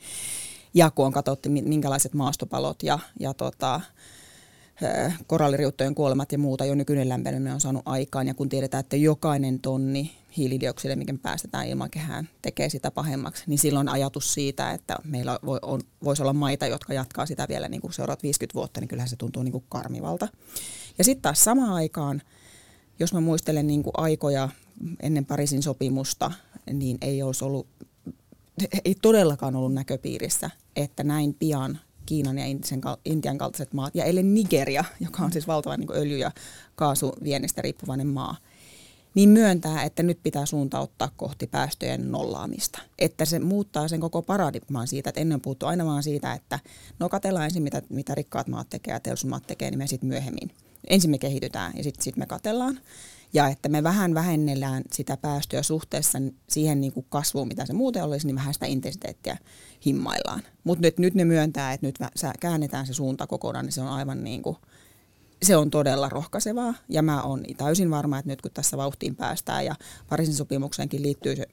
Ja 0.74 0.90
kun 0.90 1.06
on 1.06 1.12
katsottu, 1.12 1.48
minkälaiset 1.50 2.14
maastopalot 2.14 2.82
ja, 2.82 2.98
ja 3.20 3.34
tota, 3.34 3.80
koralliriuttojen 5.26 5.94
kuolemat 5.94 6.32
ja 6.32 6.38
muuta 6.38 6.64
jo 6.64 6.74
nykyinen 6.74 7.08
lämpeneminen 7.08 7.54
on 7.54 7.60
saanut 7.60 7.82
aikaan. 7.86 8.26
Ja 8.26 8.34
kun 8.34 8.48
tiedetään, 8.48 8.80
että 8.80 8.96
jokainen 8.96 9.60
tonni 9.60 10.12
hiilidioksidia, 10.36 10.96
mikä 10.96 11.14
päästetään 11.22 11.66
ilmakehään, 11.66 12.28
tekee 12.42 12.68
sitä 12.68 12.90
pahemmaksi, 12.90 13.44
niin 13.46 13.58
silloin 13.58 13.88
ajatus 13.88 14.34
siitä, 14.34 14.70
että 14.70 14.96
meillä 15.04 15.38
voi, 15.46 15.58
on, 15.62 15.80
voisi 16.04 16.22
olla 16.22 16.32
maita, 16.32 16.66
jotka 16.66 16.94
jatkaa 16.94 17.26
sitä 17.26 17.46
vielä 17.48 17.68
niin 17.68 17.80
kuin 17.80 17.92
seuraavat 17.92 18.22
50 18.22 18.54
vuotta, 18.54 18.80
niin 18.80 18.88
kyllähän 18.88 19.08
se 19.08 19.16
tuntuu 19.16 19.42
niin 19.42 19.52
kuin 19.52 19.64
karmivalta. 19.68 20.28
Ja 20.98 21.04
sitten 21.04 21.22
taas 21.22 21.44
samaan 21.44 21.72
aikaan, 21.72 22.22
jos 22.98 23.12
mä 23.12 23.20
muistelen 23.20 23.66
niin 23.66 23.82
kuin 23.82 23.94
aikoja 23.96 24.48
ennen 25.02 25.26
Pariisin 25.26 25.62
sopimusta, 25.62 26.30
niin 26.72 26.98
ei 27.00 27.22
olisi 27.22 27.44
ollut, 27.44 27.66
ei 28.84 28.94
todellakaan 29.02 29.56
ollut 29.56 29.74
näköpiirissä, 29.74 30.50
että 30.76 31.04
näin 31.04 31.34
pian 31.34 31.78
Kiinan 32.06 32.38
ja 32.38 32.44
Intian 33.04 33.38
kaltaiset 33.38 33.72
maat, 33.72 33.94
ja 33.94 34.04
ellei 34.04 34.22
Nigeria, 34.22 34.84
joka 35.00 35.22
on 35.22 35.32
siis 35.32 35.46
valtava 35.46 35.76
niin 35.76 35.92
öljy- 35.92 36.18
ja 36.18 36.30
kaasuviennistä 36.74 37.62
riippuvainen 37.62 38.06
maa, 38.06 38.36
niin 39.14 39.28
myöntää, 39.28 39.82
että 39.82 40.02
nyt 40.02 40.18
pitää 40.22 40.46
suuntauttaa 40.46 41.10
kohti 41.16 41.46
päästöjen 41.46 42.12
nollaamista. 42.12 42.82
Että 42.98 43.24
se 43.24 43.38
muuttaa 43.38 43.88
sen 43.88 44.00
koko 44.00 44.22
paradigmaan 44.22 44.88
siitä, 44.88 45.10
että 45.10 45.20
ennen 45.20 45.40
puhuttu 45.40 45.66
aina 45.66 45.86
vaan 45.86 46.02
siitä, 46.02 46.32
että 46.32 46.58
no 46.98 47.08
katellaan 47.08 47.44
ensin, 47.44 47.62
mitä, 47.62 47.82
mitä 47.88 48.14
rikkaat 48.14 48.48
maat 48.48 48.70
tekee 48.70 48.94
ja 48.94 49.00
teollisuusmaat 49.00 49.46
tekee, 49.46 49.70
niin 49.70 49.78
me 49.78 49.86
sitten 49.86 50.08
myöhemmin. 50.08 50.50
Ensin 50.88 51.10
me 51.10 51.18
kehitytään 51.18 51.72
ja 51.76 51.82
sitten 51.82 52.04
sit 52.04 52.16
me 52.16 52.26
katellaan. 52.26 52.80
Ja 53.32 53.48
että 53.48 53.68
me 53.68 53.82
vähän 53.82 54.14
vähennellään 54.14 54.82
sitä 54.92 55.16
päästöä 55.16 55.62
suhteessa 55.62 56.18
siihen 56.48 56.80
niin 56.80 56.92
kuin 56.92 57.06
kasvuun, 57.08 57.48
mitä 57.48 57.66
se 57.66 57.72
muuten 57.72 58.04
olisi, 58.04 58.26
niin 58.26 58.36
vähän 58.36 58.54
sitä 58.54 58.66
intensiteettiä 58.66 59.36
himmaillaan. 59.86 60.42
Mutta 60.64 60.82
nyt, 60.82 60.98
nyt 60.98 61.14
ne 61.14 61.24
myöntää, 61.24 61.72
että 61.72 61.86
nyt 61.86 61.98
käännetään 62.40 62.86
se 62.86 62.94
suunta 62.94 63.26
kokonaan, 63.26 63.64
niin 63.64 63.72
se 63.72 63.80
on 63.80 63.88
aivan 63.88 64.24
niin 64.24 64.42
kuin– 64.42 64.56
se 65.44 65.56
on 65.56 65.70
todella 65.70 66.08
rohkaisevaa 66.08 66.74
ja 66.88 67.02
mä 67.02 67.22
oon 67.22 67.44
täysin 67.56 67.90
varma, 67.90 68.18
että 68.18 68.30
nyt 68.30 68.42
kun 68.42 68.50
tässä 68.50 68.76
vauhtiin 68.76 69.16
päästään 69.16 69.64
ja 69.64 69.74
Pariisin 70.08 70.34
sopimukseenkin 70.34 71.02
liittyy 71.02 71.36
se 71.36 71.46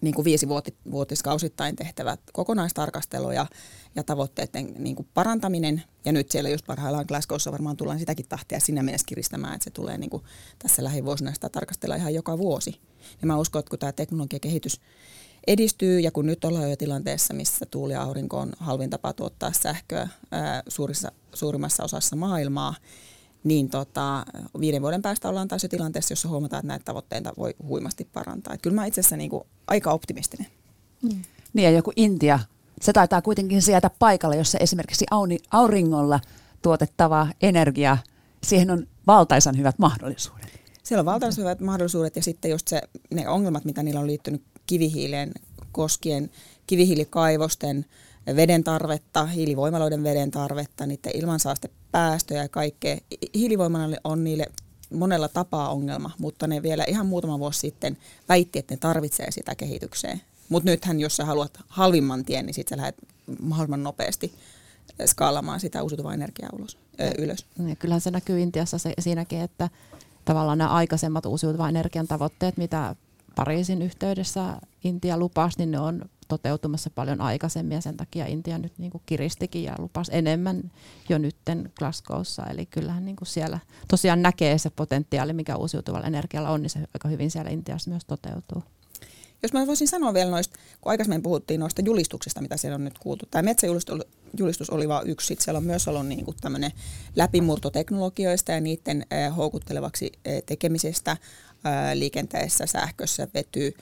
niin 0.00 0.14
kuin 0.14 0.24
viisivuotiskausittain 0.24 1.76
tehtävät 1.76 2.20
kokonaistarkastelu 2.32 3.30
ja, 3.30 3.46
ja 3.94 4.04
tavoitteiden 4.04 4.74
niin 4.78 4.96
kuin 4.96 5.08
parantaminen. 5.14 5.82
Ja 6.04 6.12
nyt 6.12 6.30
siellä 6.30 6.50
just 6.50 6.66
parhaillaan 6.66 7.04
Glasgowssa 7.08 7.52
varmaan 7.52 7.76
tullaan 7.76 7.98
sitäkin 7.98 8.26
tahtia 8.28 8.60
sinne 8.60 8.82
mennessä 8.82 9.06
kiristämään, 9.06 9.54
että 9.54 9.64
se 9.64 9.70
tulee 9.70 9.98
niin 9.98 10.10
kuin 10.10 10.22
tässä 10.58 10.84
lähivuosina 10.84 11.34
sitä 11.34 11.48
tarkastella 11.48 11.94
ihan 11.94 12.14
joka 12.14 12.38
vuosi. 12.38 12.80
Ja 13.20 13.26
mä 13.26 13.38
uskon, 13.38 13.60
että 13.60 13.70
kun 13.70 13.78
tämä 13.78 13.92
teknologiakehitys 13.92 14.80
edistyy 15.46 16.00
ja 16.00 16.10
kun 16.10 16.26
nyt 16.26 16.44
ollaan 16.44 16.70
jo 16.70 16.76
tilanteessa, 16.76 17.34
missä 17.34 17.66
tuuli 17.66 17.92
ja 17.92 18.02
aurinko 18.02 18.38
on 18.38 18.52
halvin 18.58 18.90
tapa 18.90 19.12
tuottaa 19.12 19.52
sähköä 19.52 20.08
ää, 20.30 20.62
suurissa, 20.68 21.12
suurimmassa 21.34 21.84
osassa 21.84 22.16
maailmaa, 22.16 22.74
niin 23.44 23.70
tota, 23.70 24.24
viiden 24.60 24.82
vuoden 24.82 25.02
päästä 25.02 25.28
ollaan 25.28 25.48
taas 25.48 25.62
jo 25.62 25.68
tilanteessa, 25.68 26.12
jossa 26.12 26.28
huomataan, 26.28 26.60
että 26.60 26.68
näitä 26.68 26.84
tavoitteita 26.84 27.32
voi 27.38 27.54
huimasti 27.68 28.08
parantaa. 28.12 28.54
Et 28.54 28.62
kyllä 28.62 28.74
mä 28.74 28.86
itse 28.86 29.00
asiassa 29.00 29.16
niin 29.16 29.30
kuin 29.30 29.44
aika 29.66 29.92
optimistinen. 29.92 30.46
Mm. 31.02 31.22
Niin 31.52 31.64
ja 31.64 31.70
joku 31.70 31.92
Intia, 31.96 32.38
se 32.80 32.92
taitaa 32.92 33.22
kuitenkin 33.22 33.62
sieltä 33.62 33.90
paikalla, 33.98 34.36
jossa 34.36 34.58
esimerkiksi 34.58 35.06
auringolla 35.50 36.20
tuotettava 36.62 37.28
energia, 37.42 37.98
siihen 38.42 38.70
on 38.70 38.86
valtaisan 39.06 39.58
hyvät 39.58 39.78
mahdollisuudet. 39.78 40.65
Siellä 40.86 41.00
on 41.00 41.06
valtaisan 41.06 41.44
hyvät 41.44 41.60
mahdollisuudet 41.60 42.16
ja 42.16 42.22
sitten 42.22 42.50
just 42.50 42.68
se, 42.68 42.82
ne 43.14 43.28
ongelmat, 43.28 43.64
mitä 43.64 43.82
niillä 43.82 44.00
on 44.00 44.06
liittynyt 44.06 44.42
kivihiileen 44.66 45.32
koskien 45.72 46.30
kivihiilikaivosten 46.66 47.86
veden 48.36 48.64
tarvetta, 48.64 49.26
hiilivoimaloiden 49.26 50.02
veden 50.02 50.30
tarvetta, 50.30 50.86
niiden 50.86 51.12
ilmansaastepäästöjä 51.14 52.42
ja 52.42 52.48
kaikkea. 52.48 52.98
Hiilivoimaloille 53.34 54.00
on 54.04 54.24
niille 54.24 54.46
monella 54.94 55.28
tapaa 55.28 55.70
ongelma, 55.70 56.10
mutta 56.18 56.46
ne 56.46 56.62
vielä 56.62 56.84
ihan 56.88 57.06
muutama 57.06 57.38
vuosi 57.38 57.60
sitten 57.60 57.96
väitti, 58.28 58.58
että 58.58 58.74
ne 58.74 58.78
tarvitsee 58.78 59.30
sitä 59.30 59.54
kehitykseen. 59.54 60.22
Mutta 60.48 60.70
nythän, 60.70 61.00
jos 61.00 61.16
sä 61.16 61.24
haluat 61.24 61.58
halvimman 61.68 62.24
tien, 62.24 62.46
niin 62.46 62.54
sitten 62.54 62.78
sä 62.78 62.82
lähdet 62.82 62.96
mahdollisimman 63.40 63.82
nopeasti 63.82 64.32
skaalamaan 65.06 65.60
sitä 65.60 65.82
uusiutuvaa 65.82 66.14
energiaa 66.14 66.50
ulos, 66.52 66.78
ö, 67.00 67.10
ylös. 67.18 67.46
Ja 67.68 67.76
kyllähän 67.76 68.00
se 68.00 68.10
näkyy 68.10 68.40
Intiassa 68.40 68.78
se, 68.78 68.94
siinäkin, 68.98 69.40
että 69.40 69.70
tavallaan 70.26 70.58
nämä 70.58 70.70
aikaisemmat 70.70 71.26
uusiutuvan 71.26 71.68
energian 71.68 72.06
tavoitteet, 72.06 72.56
mitä 72.56 72.96
Pariisin 73.34 73.82
yhteydessä 73.82 74.60
Intia 74.84 75.18
lupasi, 75.18 75.58
niin 75.58 75.70
ne 75.70 75.80
on 75.80 76.04
toteutumassa 76.28 76.90
paljon 76.90 77.20
aikaisemmin 77.20 77.74
ja 77.74 77.80
sen 77.80 77.96
takia 77.96 78.26
Intia 78.26 78.58
nyt 78.58 78.78
niin 78.78 78.90
kuin 78.90 79.02
kiristikin 79.06 79.64
ja 79.64 79.74
lupasi 79.78 80.10
enemmän 80.14 80.70
jo 81.08 81.18
nytten 81.18 81.72
Glasgowssa. 81.78 82.46
Eli 82.46 82.66
kyllähän 82.66 83.04
niin 83.04 83.16
kuin 83.16 83.28
siellä 83.28 83.58
tosiaan 83.88 84.22
näkee 84.22 84.58
se 84.58 84.70
potentiaali, 84.70 85.32
mikä 85.32 85.56
uusiutuvalla 85.56 86.06
energialla 86.06 86.50
on, 86.50 86.62
niin 86.62 86.70
se 86.70 86.78
aika 86.94 87.08
hyvin 87.08 87.30
siellä 87.30 87.50
Intiassa 87.50 87.90
myös 87.90 88.04
toteutuu. 88.04 88.62
Jos 89.42 89.52
mä 89.52 89.66
voisin 89.66 89.88
sanoa 89.88 90.14
vielä 90.14 90.30
noista, 90.30 90.58
kun 90.80 90.90
aikaisemmin 90.90 91.22
puhuttiin 91.22 91.60
noista 91.60 91.82
julistuksista, 91.84 92.40
mitä 92.40 92.56
siellä 92.56 92.74
on 92.74 92.84
nyt 92.84 92.98
kuultu. 92.98 93.26
Tämä 93.30 93.42
metsäjulistus 93.42 94.70
oli 94.70 94.88
vain 94.88 95.08
yksi. 95.08 95.26
Sitten 95.26 95.44
siellä 95.44 95.58
on 95.58 95.64
myös 95.64 95.88
ollut 95.88 96.06
niin 96.06 96.24
kuin 96.24 96.36
tämmöinen 96.40 96.72
läpimurto 97.16 97.70
teknologioista 97.70 98.52
ja 98.52 98.60
niiden 98.60 99.06
houkuttelevaksi 99.36 100.12
tekemisestä 100.46 101.16
liikenteessä, 101.94 102.66
sähkössä, 102.66 103.28
vety, 103.34 103.74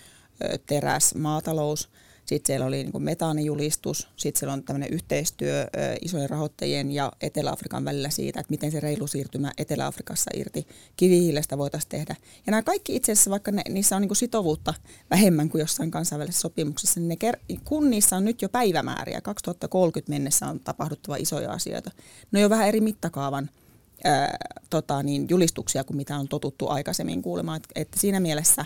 teräs, 0.66 1.14
maatalous. 1.14 1.88
Sitten 2.24 2.46
siellä 2.46 2.66
oli 2.66 2.84
niin 2.84 3.02
metaanijulistus, 3.02 4.08
sitten 4.16 4.38
siellä 4.38 4.52
on 4.52 4.62
tämmöinen 4.62 4.92
yhteistyö 4.92 5.66
isojen 6.00 6.30
rahoittajien 6.30 6.92
ja 6.92 7.12
Etelä-Afrikan 7.20 7.84
välillä 7.84 8.10
siitä, 8.10 8.40
että 8.40 8.50
miten 8.50 8.72
se 8.72 8.80
reilu 8.80 9.06
siirtymä 9.06 9.52
Etelä-Afrikassa 9.58 10.30
irti 10.34 10.66
kivihiilestä 10.96 11.58
voitaisiin 11.58 11.88
tehdä. 11.88 12.16
Ja 12.46 12.50
nämä 12.50 12.62
kaikki 12.62 12.96
itse 12.96 13.12
asiassa, 13.12 13.30
vaikka 13.30 13.50
ne, 13.50 13.62
niissä 13.68 13.96
on 13.96 14.02
niin 14.02 14.16
sitovuutta 14.16 14.74
vähemmän 15.10 15.48
kuin 15.48 15.60
jossain 15.60 15.90
kansainvälisessä 15.90 16.40
sopimuksessa, 16.40 17.00
niin 17.00 17.08
ne 17.08 17.30
ker- 17.30 17.58
kun 17.64 17.90
niissä 17.90 18.16
on 18.16 18.24
nyt 18.24 18.42
jo 18.42 18.48
päivämääriä, 18.48 19.20
2030 19.20 20.10
mennessä 20.10 20.46
on 20.46 20.60
tapahduttava 20.60 21.16
isoja 21.16 21.52
asioita, 21.52 21.90
ne 22.32 22.38
on 22.38 22.42
jo 22.42 22.50
vähän 22.50 22.68
eri 22.68 22.80
mittakaavan– 22.80 23.50
ää, 24.04 24.36
tota, 24.70 25.02
niin 25.02 25.26
julistuksia 25.30 25.84
kuin 25.84 25.96
mitä 25.96 26.16
on 26.16 26.28
totuttu 26.28 26.68
aikaisemmin 26.68 27.22
kuulemaan. 27.22 27.56
Et, 27.56 27.68
et 27.74 27.88
siinä 27.96 28.20
mielessä 28.20 28.64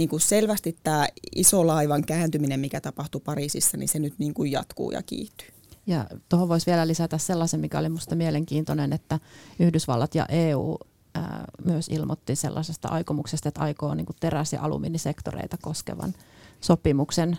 niin 0.00 0.08
kuin 0.08 0.20
selvästi 0.20 0.76
tämä 0.82 1.06
iso 1.36 1.66
laivan 1.66 2.02
kääntyminen, 2.06 2.60
mikä 2.60 2.80
tapahtui 2.80 3.20
Pariisissa, 3.24 3.76
niin 3.76 3.88
se 3.88 3.98
nyt 3.98 4.14
niin 4.18 4.34
kuin 4.34 4.52
jatkuu 4.52 4.90
ja 4.90 5.02
kiihtyy. 5.02 5.48
Ja 5.86 6.06
tuohon 6.28 6.48
voisi 6.48 6.66
vielä 6.66 6.86
lisätä 6.86 7.18
sellaisen, 7.18 7.60
mikä 7.60 7.78
oli 7.78 7.88
minusta 7.88 8.16
mielenkiintoinen, 8.16 8.92
että 8.92 9.20
Yhdysvallat 9.58 10.14
ja 10.14 10.26
EU 10.26 10.76
ää, 11.14 11.44
myös 11.64 11.88
ilmoitti 11.88 12.36
sellaisesta 12.36 12.88
aikomuksesta, 12.88 13.48
että 13.48 13.60
aikoo 13.60 13.94
niin 13.94 14.06
kuin 14.06 14.16
teräs- 14.20 14.52
ja 14.52 14.62
alumiinisektoreita 14.62 15.56
koskevan 15.62 16.14
sopimuksen 16.60 17.38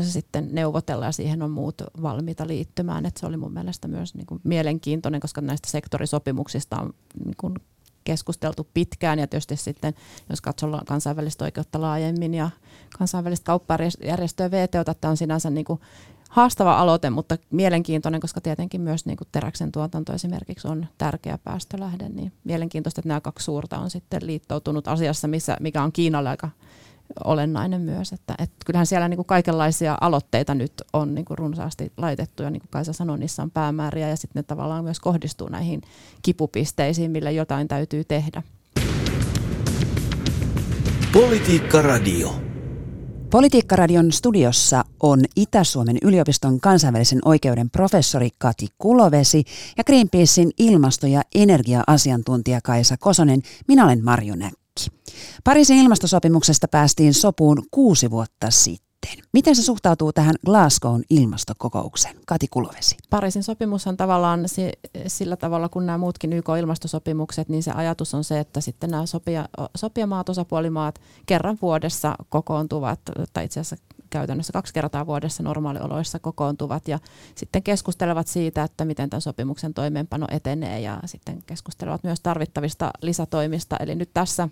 sitten 0.00 0.48
neuvotella 0.52 1.04
ja 1.04 1.12
siihen 1.12 1.42
on 1.42 1.50
muut 1.50 1.82
valmiita 2.02 2.46
liittymään. 2.46 3.06
Et 3.06 3.16
se 3.16 3.26
oli 3.26 3.36
mun 3.36 3.52
mielestä 3.52 3.88
myös 3.88 4.14
niin 4.14 4.26
kuin 4.26 4.40
mielenkiintoinen, 4.44 5.20
koska 5.20 5.40
näistä 5.40 5.70
sektorisopimuksista 5.70 6.76
on 6.80 6.94
niin 7.24 7.36
kuin 7.36 7.54
keskusteltu 8.04 8.68
pitkään. 8.74 9.18
Ja 9.18 9.26
tietysti 9.26 9.56
sitten, 9.56 9.94
jos 10.30 10.40
katsotaan 10.40 10.84
kansainvälistä 10.86 11.44
oikeutta 11.44 11.80
laajemmin 11.80 12.34
ja 12.34 12.50
kansainvälistä 12.98 13.44
kauppajärjestöä 13.44 14.50
VTOta, 14.50 14.94
tämä 14.94 15.10
on 15.10 15.16
sinänsä 15.16 15.50
niin 15.50 15.64
kuin 15.64 15.80
haastava 16.30 16.78
aloite, 16.78 17.10
mutta 17.10 17.38
mielenkiintoinen, 17.50 18.20
koska 18.20 18.40
tietenkin 18.40 18.80
myös 18.80 19.06
niin 19.06 19.16
kuin 19.16 19.28
teräksen 19.32 19.72
tuotanto 19.72 20.12
esimerkiksi 20.12 20.68
on 20.68 20.86
tärkeä 20.98 21.38
päästölähde, 21.38 22.08
niin 22.08 22.32
mielenkiintoista, 22.44 23.00
että 23.00 23.08
nämä 23.08 23.20
kaksi 23.20 23.44
suurta 23.44 23.78
on 23.78 23.90
sitten 23.90 24.26
liittoutunut 24.26 24.88
asiassa, 24.88 25.28
missä, 25.28 25.56
mikä 25.60 25.82
on 25.82 25.92
Kiinalle 25.92 26.28
aika 26.28 26.50
olennainen 27.24 27.80
myös. 27.80 28.12
Että, 28.12 28.34
että 28.38 28.56
kyllähän 28.66 28.86
siellä 28.86 29.08
niin 29.08 29.16
kuin 29.16 29.26
kaikenlaisia 29.26 29.98
aloitteita 30.00 30.54
nyt 30.54 30.72
on 30.92 31.14
niin 31.14 31.24
kuin 31.24 31.38
runsaasti 31.38 31.92
laitettu 31.96 32.42
ja 32.42 32.50
niin 32.50 32.60
kuin 32.60 32.70
Kaisa 32.70 32.92
sanoi, 32.92 33.18
niissä 33.18 33.42
on 33.42 33.50
päämääriä 33.50 34.08
ja 34.08 34.16
sitten 34.16 34.40
ne 34.40 34.42
tavallaan 34.42 34.84
myös 34.84 35.00
kohdistuu 35.00 35.48
näihin 35.48 35.82
kipupisteisiin, 36.22 37.10
millä 37.10 37.30
jotain 37.30 37.68
täytyy 37.68 38.04
tehdä. 38.04 38.42
Politiikka 41.12 41.82
Radio. 41.82 42.50
Politiikkaradion 43.30 44.12
studiossa 44.12 44.84
on 45.00 45.20
Itä-Suomen 45.36 45.96
yliopiston 46.02 46.60
kansainvälisen 46.60 47.18
oikeuden 47.24 47.70
professori 47.70 48.28
Kati 48.38 48.66
Kulovesi 48.78 49.44
ja 49.76 49.84
Greenpeacein 49.84 50.50
ilmasto- 50.58 51.06
ja 51.06 51.22
energia-asiantuntija 51.34 52.60
Kaisa 52.64 52.96
Kosonen. 52.96 53.42
Minä 53.68 53.84
olen 53.84 54.04
Marjo 54.04 54.36
Näkki. 54.36 54.59
Pariisin 55.44 55.78
ilmastosopimuksesta 55.78 56.68
päästiin 56.68 57.14
sopuun 57.14 57.62
kuusi 57.70 58.10
vuotta 58.10 58.50
sitten. 58.50 58.90
Miten 59.32 59.56
se 59.56 59.62
suhtautuu 59.62 60.12
tähän 60.12 60.34
Glasgown 60.46 61.02
ilmastokokoukseen? 61.10 62.16
Kati 62.26 62.48
Kulovesi. 62.50 62.96
Pariisin 63.10 63.42
sopimus 63.42 63.86
on 63.86 63.96
tavallaan 63.96 64.40
sillä 65.06 65.36
tavalla 65.36 65.68
kuin 65.68 65.86
nämä 65.86 65.98
muutkin 65.98 66.32
YK-ilmastosopimukset, 66.32 67.48
niin 67.48 67.62
se 67.62 67.70
ajatus 67.70 68.14
on 68.14 68.24
se, 68.24 68.40
että 68.40 68.60
sitten 68.60 68.90
nämä 68.90 69.06
sopia, 69.06 69.48
sopijamaat, 69.76 70.28
osapuolimaat 70.28 71.00
kerran 71.26 71.58
vuodessa 71.62 72.14
kokoontuvat, 72.28 73.00
tai 73.32 73.44
itse 73.44 73.60
asiassa 73.60 73.84
käytännössä 74.10 74.52
kaksi 74.52 74.74
kertaa 74.74 75.06
vuodessa 75.06 75.42
normaalioloissa 75.42 76.18
kokoontuvat 76.18 76.88
ja 76.88 76.98
sitten 77.34 77.62
keskustelevat 77.62 78.28
siitä, 78.28 78.62
että 78.62 78.84
miten 78.84 79.10
tämän 79.10 79.20
sopimuksen 79.20 79.74
toimeenpano 79.74 80.26
etenee 80.30 80.80
ja 80.80 81.00
sitten 81.04 81.42
keskustelevat 81.46 82.04
myös 82.04 82.20
tarvittavista 82.20 82.90
lisätoimista. 83.02 83.76
Eli 83.76 83.94
nyt 83.94 84.10
tässä 84.14 84.48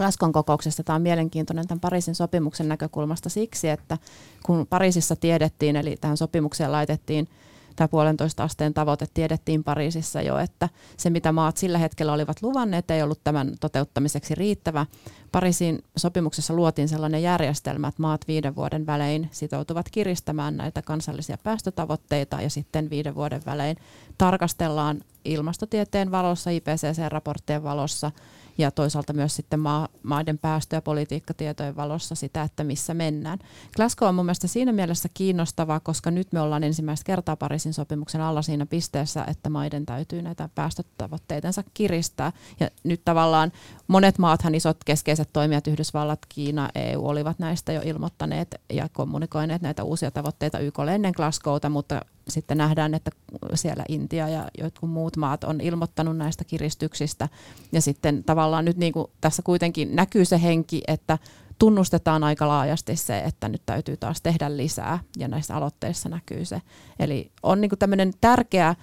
Glasgown 0.00 0.32
kokouksessa 0.32 0.82
tämä 0.82 0.96
on 0.96 1.02
mielenkiintoinen 1.02 1.68
tämän 1.68 1.80
Pariisin 1.80 2.14
sopimuksen 2.14 2.68
näkökulmasta 2.68 3.28
siksi, 3.28 3.68
että 3.68 3.98
kun 4.46 4.66
Pariisissa 4.66 5.16
tiedettiin, 5.16 5.76
eli 5.76 5.96
tähän 6.00 6.16
sopimukseen 6.16 6.72
laitettiin 6.72 7.28
tämä 7.76 7.88
puolentoista 7.88 8.42
asteen 8.42 8.74
tavoite 8.74 9.06
tiedettiin 9.14 9.64
Pariisissa 9.64 10.22
jo, 10.22 10.38
että 10.38 10.68
se 10.96 11.10
mitä 11.10 11.32
maat 11.32 11.56
sillä 11.56 11.78
hetkellä 11.78 12.12
olivat 12.12 12.42
luvanneet 12.42 12.90
ei 12.90 13.02
ollut 13.02 13.20
tämän 13.24 13.52
toteuttamiseksi 13.60 14.34
riittävä. 14.34 14.86
Pariisin 15.32 15.84
sopimuksessa 15.96 16.54
luotiin 16.54 16.88
sellainen 16.88 17.22
järjestelmä, 17.22 17.88
että 17.88 18.02
maat 18.02 18.28
viiden 18.28 18.56
vuoden 18.56 18.86
välein 18.86 19.28
sitoutuvat 19.32 19.86
kiristämään 19.90 20.56
näitä 20.56 20.82
kansallisia 20.82 21.38
päästötavoitteita 21.42 22.42
ja 22.42 22.50
sitten 22.50 22.90
viiden 22.90 23.14
vuoden 23.14 23.42
välein 23.46 23.76
tarkastellaan 24.18 25.00
ilmastotieteen 25.24 26.10
valossa, 26.10 26.50
IPCC-raporttien 26.50 27.62
valossa 27.62 28.10
ja 28.60 28.70
toisaalta 28.70 29.12
myös 29.12 29.36
sitten 29.36 29.60
maa, 29.60 29.88
maiden 30.02 30.38
päästö- 30.38 30.76
ja 30.76 30.82
politiikkatietojen 30.82 31.76
valossa 31.76 32.14
sitä, 32.14 32.42
että 32.42 32.64
missä 32.64 32.94
mennään. 32.94 33.38
Glasgow 33.76 34.08
on 34.08 34.14
mun 34.14 34.24
mielestä 34.24 34.46
siinä 34.46 34.72
mielessä 34.72 35.08
kiinnostavaa, 35.14 35.80
koska 35.80 36.10
nyt 36.10 36.32
me 36.32 36.40
ollaan 36.40 36.64
ensimmäistä 36.64 37.04
kertaa 37.04 37.36
Pariisin 37.36 37.74
sopimuksen 37.74 38.20
alla 38.20 38.42
siinä 38.42 38.66
pisteessä, 38.66 39.24
että 39.28 39.50
maiden 39.50 39.86
täytyy 39.86 40.22
näitä 40.22 40.48
päästötavoitteidensa 40.54 41.64
kiristää. 41.74 42.32
Ja 42.60 42.70
nyt 42.84 43.00
tavallaan 43.04 43.52
monet 43.88 44.18
maathan, 44.18 44.54
isot 44.54 44.84
keskeiset 44.84 45.28
toimijat, 45.32 45.66
Yhdysvallat, 45.66 46.18
Kiina, 46.28 46.68
EU, 46.74 47.06
olivat 47.06 47.38
näistä 47.38 47.72
jo 47.72 47.80
ilmoittaneet 47.84 48.60
ja 48.72 48.88
kommunikoineet 48.92 49.62
näitä 49.62 49.84
uusia 49.84 50.10
tavoitteita 50.10 50.58
YKlle 50.58 50.94
ennen 50.94 51.12
Glasgowta, 51.16 51.68
mutta 51.68 52.00
sitten 52.28 52.58
nähdään, 52.58 52.94
että 52.94 53.10
siellä 53.54 53.84
Intia 53.88 54.28
ja 54.28 54.48
jotkut 54.58 54.90
muut 54.90 55.16
maat 55.16 55.44
on 55.44 55.60
ilmoittanut 55.60 56.16
näistä 56.16 56.44
kiristyksistä. 56.44 57.28
Ja 57.72 57.80
sitten 57.80 58.24
tavallaan 58.24 58.64
nyt 58.64 58.76
niin 58.76 58.92
kuin 58.92 59.06
tässä 59.20 59.42
kuitenkin 59.42 59.96
näkyy 59.96 60.24
se 60.24 60.42
henki, 60.42 60.82
että 60.88 61.18
tunnustetaan 61.58 62.24
aika 62.24 62.48
laajasti 62.48 62.96
se, 62.96 63.18
että 63.18 63.48
nyt 63.48 63.62
täytyy 63.66 63.96
taas 63.96 64.22
tehdä 64.22 64.56
lisää 64.56 64.98
ja 65.18 65.28
näissä 65.28 65.56
aloitteissa 65.56 66.08
näkyy 66.08 66.44
se. 66.44 66.62
Eli 66.98 67.32
on 67.42 67.60
niin 67.60 67.68
kuin 67.68 67.78
tämmöinen 67.78 68.12
tärkeä 68.20 68.74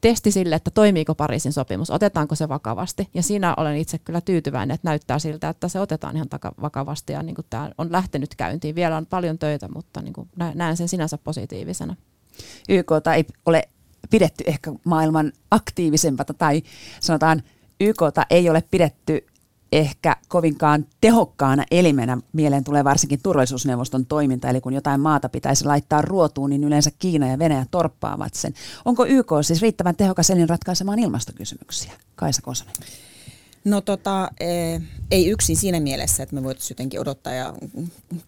testi 0.00 0.30
sille, 0.30 0.54
että 0.54 0.70
toimiiko 0.70 1.14
Pariisin 1.14 1.52
sopimus, 1.52 1.90
otetaanko 1.90 2.34
se 2.34 2.48
vakavasti. 2.48 3.08
Ja 3.14 3.22
siinä 3.22 3.54
olen 3.56 3.76
itse 3.76 3.98
kyllä 3.98 4.20
tyytyväinen, 4.20 4.74
että 4.74 4.88
näyttää 4.88 5.18
siltä, 5.18 5.48
että 5.48 5.68
se 5.68 5.80
otetaan 5.80 6.16
ihan 6.16 6.28
vakavasti 6.60 7.12
ja 7.12 7.22
niin 7.22 7.34
kuin 7.34 7.46
tämä 7.50 7.70
on 7.78 7.92
lähtenyt 7.92 8.34
käyntiin. 8.34 8.74
Vielä 8.74 8.96
on 8.96 9.06
paljon 9.06 9.38
töitä, 9.38 9.68
mutta 9.68 10.02
niin 10.02 10.12
kuin 10.12 10.28
näen 10.54 10.76
sen 10.76 10.88
sinänsä 10.88 11.18
positiivisena. 11.18 11.96
YK 12.68 12.90
ei 13.16 13.24
ole 13.46 13.68
pidetty 14.10 14.44
ehkä 14.46 14.72
maailman 14.84 15.32
aktiivisempaa 15.50 16.26
tai 16.38 16.62
sanotaan 17.00 17.42
YK 17.80 18.00
ei 18.30 18.50
ole 18.50 18.62
pidetty 18.70 19.26
ehkä 19.72 20.16
kovinkaan 20.28 20.86
tehokkaana 21.00 21.64
elimenä 21.70 22.18
mieleen 22.32 22.64
tulee 22.64 22.84
varsinkin 22.84 23.22
turvallisuusneuvoston 23.22 24.06
toiminta, 24.06 24.48
eli 24.48 24.60
kun 24.60 24.72
jotain 24.72 25.00
maata 25.00 25.28
pitäisi 25.28 25.64
laittaa 25.64 26.02
ruotuun, 26.02 26.50
niin 26.50 26.64
yleensä 26.64 26.90
Kiina 26.98 27.28
ja 27.28 27.38
Venäjä 27.38 27.66
torppaavat 27.70 28.34
sen. 28.34 28.54
Onko 28.84 29.06
YK 29.06 29.30
siis 29.42 29.62
riittävän 29.62 29.96
tehokas 29.96 30.30
elin 30.30 30.48
ratkaisemaan 30.48 30.98
ilmastokysymyksiä? 30.98 31.92
Kaisa 32.16 32.42
Kosonen. 32.42 32.74
No 33.64 33.80
tota, 33.80 34.30
e, 34.40 34.46
ei 35.10 35.28
yksin 35.30 35.56
siinä 35.56 35.80
mielessä, 35.80 36.22
että 36.22 36.34
me 36.34 36.42
voitaisiin 36.42 36.74
jotenkin 36.74 37.00
odottaa 37.00 37.32
ja 37.32 37.54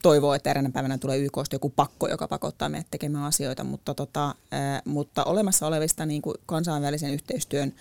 toivoa, 0.02 0.36
että 0.36 0.50
eräänä 0.50 0.70
päivänä 0.70 0.98
tulee 0.98 1.18
YKsta 1.18 1.54
joku 1.54 1.70
pakko, 1.70 2.08
joka 2.08 2.28
pakottaa 2.28 2.68
meidät 2.68 2.86
tekemään 2.90 3.24
asioita, 3.24 3.64
mutta, 3.64 3.94
tota, 3.94 4.34
e, 4.52 4.56
mutta 4.84 5.24
olemassa 5.24 5.66
olevista 5.66 6.06
niin 6.06 6.22
kuin 6.22 6.36
kansainvälisen 6.46 7.10
yhteistyön 7.10 7.74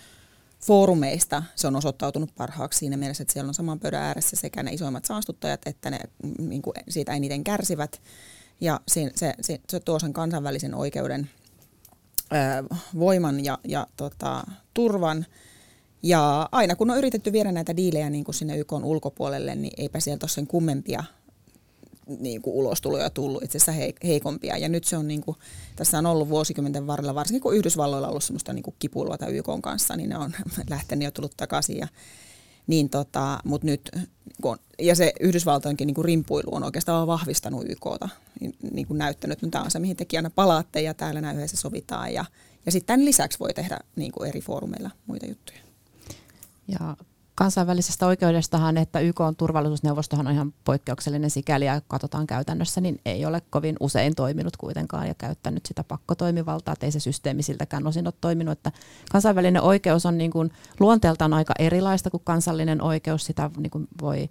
foorumeista 0.60 1.42
se 1.54 1.66
on 1.66 1.76
osoittautunut 1.76 2.30
parhaaksi 2.36 2.78
siinä 2.78 2.96
mielessä, 2.96 3.22
että 3.22 3.32
siellä 3.32 3.48
on 3.48 3.54
saman 3.54 3.80
pöydän 3.80 4.02
ääressä 4.02 4.36
sekä 4.36 4.62
ne 4.62 4.72
isoimmat 4.72 5.04
saastuttajat, 5.04 5.60
että 5.66 5.90
ne 5.90 6.00
niin 6.38 6.62
kuin 6.62 6.74
siitä 6.88 7.12
eniten 7.12 7.44
kärsivät. 7.44 8.00
Ja 8.60 8.80
se, 8.88 9.10
se, 9.14 9.34
se, 9.40 9.60
se 9.68 9.80
tuo 9.80 9.98
sen 9.98 10.12
kansainvälisen 10.12 10.74
oikeuden 10.74 11.30
voiman 12.98 13.44
ja, 13.44 13.58
ja 13.64 13.86
tota, 13.96 14.44
turvan– 14.74 15.26
ja 16.02 16.48
aina 16.52 16.76
kun 16.76 16.90
on 16.90 16.98
yritetty 16.98 17.32
viedä 17.32 17.52
näitä 17.52 17.76
diilejä 17.76 18.10
niin 18.10 18.24
kuin 18.24 18.34
sinne 18.34 18.58
YK 18.58 18.72
ulkopuolelle, 18.72 19.54
niin 19.54 19.72
eipä 19.76 20.00
sieltä 20.00 20.24
ole 20.24 20.30
sen 20.30 20.46
kummempia 20.46 21.04
niin 22.18 22.42
kuin 22.42 22.54
ulostuloja 22.54 23.10
tullut, 23.10 23.42
itse 23.42 23.58
asiassa 23.58 23.96
heikompia. 24.04 24.56
Ja 24.56 24.68
nyt 24.68 24.84
se 24.84 24.96
on, 24.96 25.08
niin 25.08 25.20
kuin, 25.22 25.36
tässä 25.76 25.98
on 25.98 26.06
ollut 26.06 26.28
vuosikymmenten 26.28 26.86
varrella, 26.86 27.14
varsinkin 27.14 27.42
kun 27.42 27.56
Yhdysvalloilla 27.56 28.06
on 28.06 28.10
ollut 28.10 28.24
semmoista 28.24 28.52
niin 28.52 28.64
kipuilua 28.78 29.18
tämän 29.18 29.34
YK 29.34 29.46
kanssa, 29.62 29.96
niin 29.96 30.08
ne 30.08 30.18
on 30.18 30.32
lähtenyt 30.70 31.04
jo 31.04 31.10
tullut 31.10 31.36
takaisin. 31.36 31.78
Ja, 31.78 31.88
niin 32.66 32.90
tota, 32.90 33.38
mut 33.44 33.62
nyt, 33.62 33.90
kun, 34.42 34.56
ja 34.78 34.94
se 34.94 35.12
Yhdysvaltojenkin 35.20 35.86
niin 35.86 35.94
kuin 35.94 36.04
rimpuilu 36.04 36.54
on 36.54 36.64
oikeastaan 36.64 37.06
vahvistanut 37.06 37.64
YKta, 37.68 38.08
niin, 38.40 38.54
niin 38.72 38.86
kuin 38.86 38.98
näyttänyt, 38.98 39.38
että 39.38 39.50
tämä 39.50 39.64
on 39.64 39.70
se, 39.70 39.78
mihin 39.78 39.96
tekin 39.96 40.18
aina 40.18 40.30
palaatte 40.30 40.80
ja 40.80 40.94
täällä 40.94 41.20
näin 41.20 41.36
yhdessä 41.36 41.56
sovitaan. 41.56 42.14
Ja, 42.14 42.24
ja 42.66 42.72
sitten 42.72 42.86
tämän 42.86 43.04
lisäksi 43.04 43.38
voi 43.38 43.54
tehdä 43.54 43.78
niin 43.96 44.12
kuin 44.12 44.28
eri 44.28 44.40
foorumeilla 44.40 44.90
muita 45.06 45.26
juttuja. 45.26 45.65
Ja 46.68 46.96
kansainvälisestä 47.34 48.06
oikeudestahan, 48.06 48.76
että 48.76 49.00
YK 49.00 49.20
on 49.20 49.36
turvallisuusneuvostohan 49.36 50.26
on 50.26 50.32
ihan 50.32 50.54
poikkeuksellinen 50.64 51.30
sikäli 51.30 51.64
ja 51.64 51.80
katsotaan 51.88 52.26
käytännössä, 52.26 52.80
niin 52.80 53.00
ei 53.04 53.26
ole 53.26 53.42
kovin 53.50 53.76
usein 53.80 54.14
toiminut 54.14 54.56
kuitenkaan 54.56 55.08
ja 55.08 55.14
käyttänyt 55.14 55.66
sitä 55.66 55.84
pakkotoimivaltaa, 55.84 56.72
että 56.72 56.86
ei 56.86 56.92
se 56.92 57.00
systeemi 57.00 57.42
siltäkään 57.42 57.86
osin 57.86 58.06
ole 58.06 58.14
toiminut. 58.20 58.52
Että 58.52 58.72
kansainvälinen 59.12 59.62
oikeus 59.62 60.06
on 60.06 60.18
niin 60.18 60.30
kuin 60.30 60.52
luonteeltaan 60.80 61.32
aika 61.32 61.54
erilaista 61.58 62.10
kuin 62.10 62.22
kansallinen 62.24 62.82
oikeus, 62.82 63.26
sitä 63.26 63.50
niin 63.56 63.70
kuin 63.70 63.88
voi 64.00 64.30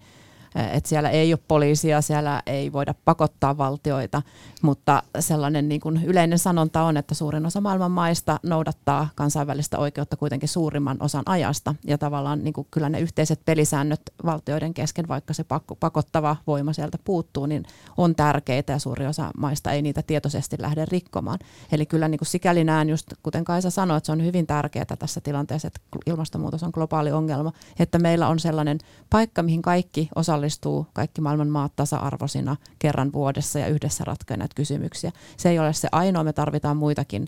että 0.56 0.90
siellä 0.90 1.10
ei 1.10 1.34
ole 1.34 1.40
poliisia, 1.48 2.02
siellä 2.02 2.42
ei 2.46 2.72
voida 2.74 2.96
pakottaa 3.06 3.58
valtioita, 3.58 4.22
mutta 4.62 5.04
sellainen 5.20 5.70
niin 5.70 5.82
kuin 5.82 6.04
yleinen 6.06 6.40
sanonta 6.40 6.84
on, 6.84 6.98
että 6.98 7.16
suurin 7.16 7.46
osa 7.46 7.62
maailman 7.62 7.92
maista 7.92 8.40
noudattaa 8.44 9.10
kansainvälistä 9.16 9.78
oikeutta 9.78 10.18
kuitenkin 10.18 10.50
suurimman 10.50 10.98
osan 11.00 11.24
ajasta, 11.26 11.76
ja 11.88 11.98
tavallaan 11.98 12.44
niin 12.44 12.54
kuin 12.54 12.68
kyllä 12.72 12.90
ne 12.90 13.00
yhteiset 13.00 13.42
pelisäännöt 13.46 14.02
valtioiden 14.26 14.74
kesken, 14.74 15.08
vaikka 15.08 15.34
se 15.34 15.46
pakottava 15.80 16.36
voima 16.48 16.74
sieltä 16.74 16.98
puuttuu, 17.04 17.46
niin 17.46 17.64
on 17.98 18.16
tärkeitä, 18.16 18.74
ja 18.74 18.80
suuri 18.80 19.08
osa 19.08 19.32
maista 19.38 19.72
ei 19.72 19.82
niitä 19.82 20.02
tietoisesti 20.08 20.56
lähde 20.60 20.86
rikkomaan. 20.86 21.40
Eli 21.72 21.86
kyllä 21.86 22.08
niin 22.08 22.20
kuin 22.20 22.28
sikäli 22.28 22.64
näen, 22.64 22.90
just 22.90 23.08
kuten 23.24 23.46
Kaisa 23.46 23.70
sanoi, 23.70 23.98
että 23.98 24.06
se 24.06 24.12
on 24.12 24.26
hyvin 24.26 24.48
tärkeää 24.48 24.96
tässä 25.00 25.22
tilanteessa, 25.22 25.68
että 25.68 25.80
ilmastonmuutos 26.06 26.64
on 26.64 26.72
globaali 26.74 27.12
ongelma, 27.12 27.52
että 27.80 28.00
meillä 28.00 28.28
on 28.28 28.40
sellainen 28.40 28.78
paikka, 29.10 29.44
mihin 29.44 29.62
kaikki 29.62 30.10
osallistuvat 30.16 30.45
osallistuu 30.46 30.88
kaikki 30.94 31.22
maailman 31.22 31.48
maat 31.48 31.76
tasa-arvoisina 31.76 32.56
kerran 32.80 33.14
vuodessa 33.14 33.60
ja 33.60 33.68
yhdessä 33.68 34.04
ratkoa 34.04 34.38
näitä 34.38 34.56
kysymyksiä. 34.56 35.12
Se 35.38 35.50
ei 35.50 35.60
ole 35.60 35.74
se 35.74 35.88
ainoa, 35.92 36.24
me 36.24 36.34
tarvitaan 36.34 36.78
muitakin 36.78 37.28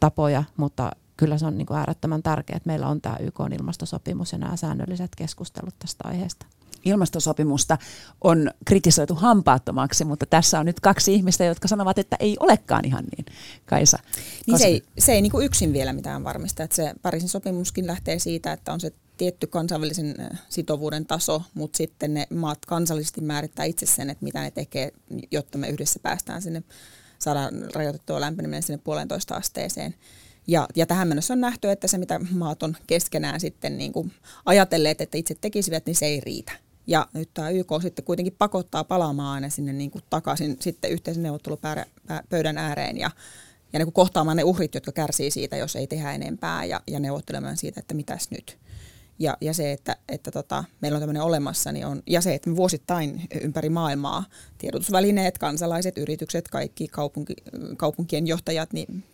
tapoja, 0.00 0.44
mutta 0.56 0.92
kyllä 1.16 1.38
se 1.38 1.46
on 1.46 1.58
niin 1.58 1.66
kuin 1.66 1.78
äärettömän 1.78 2.22
tärkeää, 2.22 2.56
että 2.56 2.66
meillä 2.66 2.88
on 2.88 3.00
tämä 3.00 3.16
YK 3.20 3.40
ilmastosopimus 3.58 4.32
ja 4.32 4.38
nämä 4.38 4.56
säännölliset 4.56 5.10
keskustelut 5.16 5.74
tästä 5.78 6.08
aiheesta 6.08 6.46
ilmastosopimusta 6.84 7.78
on 8.20 8.50
kritisoitu 8.64 9.14
hampaattomaksi, 9.14 10.04
mutta 10.04 10.26
tässä 10.26 10.60
on 10.60 10.66
nyt 10.66 10.80
kaksi 10.80 11.14
ihmistä, 11.14 11.44
jotka 11.44 11.68
sanovat, 11.68 11.98
että 11.98 12.16
ei 12.20 12.36
olekaan 12.40 12.84
ihan 12.84 13.04
niin. 13.16 13.26
Kaisa. 13.66 13.98
Niin 14.46 14.58
se 14.58 14.64
ei, 14.64 14.82
se 14.98 15.12
ei 15.12 15.22
niin 15.22 15.32
kuin 15.32 15.46
yksin 15.46 15.72
vielä 15.72 15.92
mitään 15.92 16.24
varmista. 16.24 16.62
Että 16.62 16.76
se 16.76 16.94
Pariisin 17.02 17.28
sopimuskin 17.28 17.86
lähtee 17.86 18.18
siitä, 18.18 18.52
että 18.52 18.72
on 18.72 18.80
se 18.80 18.92
tietty 19.22 19.46
kansainvälisen 19.46 20.14
sitovuuden 20.48 21.06
taso, 21.06 21.42
mutta 21.54 21.76
sitten 21.76 22.14
ne 22.14 22.26
maat 22.30 22.58
kansallisesti 22.66 23.20
määrittää 23.20 23.64
itse 23.64 23.86
sen, 23.86 24.10
että 24.10 24.24
mitä 24.24 24.42
ne 24.42 24.50
tekee, 24.50 24.92
jotta 25.30 25.58
me 25.58 25.68
yhdessä 25.68 26.00
päästään 26.02 26.42
sinne, 26.42 26.62
saadaan 27.18 27.54
rajoitettua 27.74 28.20
lämpeneminen 28.20 28.62
sinne 28.62 28.80
puolentoista 28.84 29.34
asteeseen. 29.34 29.94
Ja, 30.46 30.68
ja 30.76 30.86
tähän 30.86 31.08
mennessä 31.08 31.34
on 31.34 31.40
nähty, 31.40 31.70
että 31.70 31.88
se 31.88 31.98
mitä 31.98 32.20
maat 32.30 32.62
on 32.62 32.76
keskenään 32.86 33.40
sitten 33.40 33.78
niin 33.78 33.92
kuin 33.92 34.12
ajatelleet, 34.44 35.00
että 35.00 35.18
itse 35.18 35.34
tekisivät, 35.40 35.86
niin 35.86 35.96
se 35.96 36.06
ei 36.06 36.20
riitä. 36.20 36.52
Ja 36.86 37.06
nyt 37.12 37.30
tämä 37.34 37.50
YK 37.50 37.70
sitten 37.82 38.04
kuitenkin 38.04 38.36
pakottaa 38.38 38.84
palaamaan 38.84 39.34
aina 39.34 39.48
sinne 39.48 39.72
niin 39.72 39.90
kuin 39.90 40.04
takaisin 40.10 40.56
sitten 40.60 40.90
yhteisen 40.90 41.22
neuvottelupöydän 41.22 42.58
ääreen 42.58 42.98
ja, 42.98 43.10
ja 43.72 43.78
niin 43.78 43.86
kuin 43.86 43.94
kohtaamaan 43.94 44.36
ne 44.36 44.44
uhrit, 44.44 44.74
jotka 44.74 44.92
kärsii 44.92 45.30
siitä, 45.30 45.56
jos 45.56 45.76
ei 45.76 45.86
tehdä 45.86 46.12
enempää 46.12 46.64
ja, 46.64 46.80
ja 46.86 47.00
neuvottelemaan 47.00 47.56
siitä, 47.56 47.80
että 47.80 47.94
mitäs 47.94 48.30
nyt. 48.30 48.58
Ja, 49.18 49.36
ja 49.40 49.54
se, 49.54 49.72
että, 49.72 49.96
että 50.08 50.30
tota, 50.30 50.64
meillä 50.80 50.96
on 50.96 51.02
tämmöinen 51.02 51.22
olemassa, 51.22 51.72
niin 51.72 51.86
on, 51.86 52.02
ja 52.06 52.20
se, 52.20 52.34
että 52.34 52.50
me 52.50 52.56
vuosittain 52.56 53.22
ympäri 53.40 53.68
maailmaa 53.68 54.24
tiedotusvälineet, 54.58 55.38
kansalaiset, 55.38 55.98
yritykset, 55.98 56.48
kaikki 56.48 56.88
kaupunki, 56.88 57.34
kaupunkien 57.76 58.26
johtajat, 58.26 58.72
niin 58.72 59.04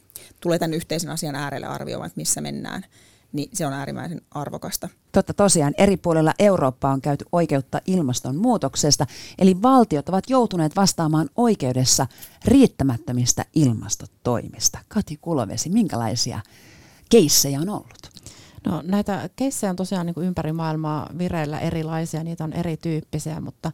tulee 0.41 0.59
tämän 0.59 0.75
yhteisen 0.75 1.11
asian 1.11 1.35
äärelle 1.35 1.67
arvioimaan, 1.67 2.07
että 2.07 2.21
missä 2.21 2.41
mennään 2.41 2.85
niin 3.33 3.51
se 3.53 3.67
on 3.67 3.73
äärimmäisen 3.73 4.21
arvokasta. 4.31 4.89
Totta 5.13 5.35
tosiaan, 5.35 5.75
eri 5.79 5.97
puolilla 5.97 6.35
Eurooppaa 6.39 6.93
on 6.93 7.01
käyty 7.01 7.25
oikeutta 7.33 7.81
ilmastonmuutoksesta, 7.87 9.07
eli 9.39 9.63
valtiot 9.63 10.09
ovat 10.09 10.31
joutuneet 10.31 10.77
vastaamaan 10.77 11.31
oikeudessa 11.37 12.07
riittämättömistä 12.45 13.45
ilmastotoimista. 13.55 14.79
Kati 14.89 15.19
Kulovesi, 15.21 15.69
minkälaisia 15.69 16.41
keissejä 17.11 17.61
on 17.61 17.69
ollut? 17.69 18.11
No, 18.69 18.83
näitä 18.87 19.31
keissejä 19.37 19.71
on 19.71 19.77
tosiaan 19.77 20.07
niin 20.07 20.15
kuin 20.15 20.27
ympäri 20.27 20.53
maailmaa 20.53 21.11
vireillä 21.19 21.59
erilaisia, 21.59 22.25
niitä 22.25 22.45
on 22.45 22.53
erityyppisiä, 22.53 23.41
mutta 23.41 23.73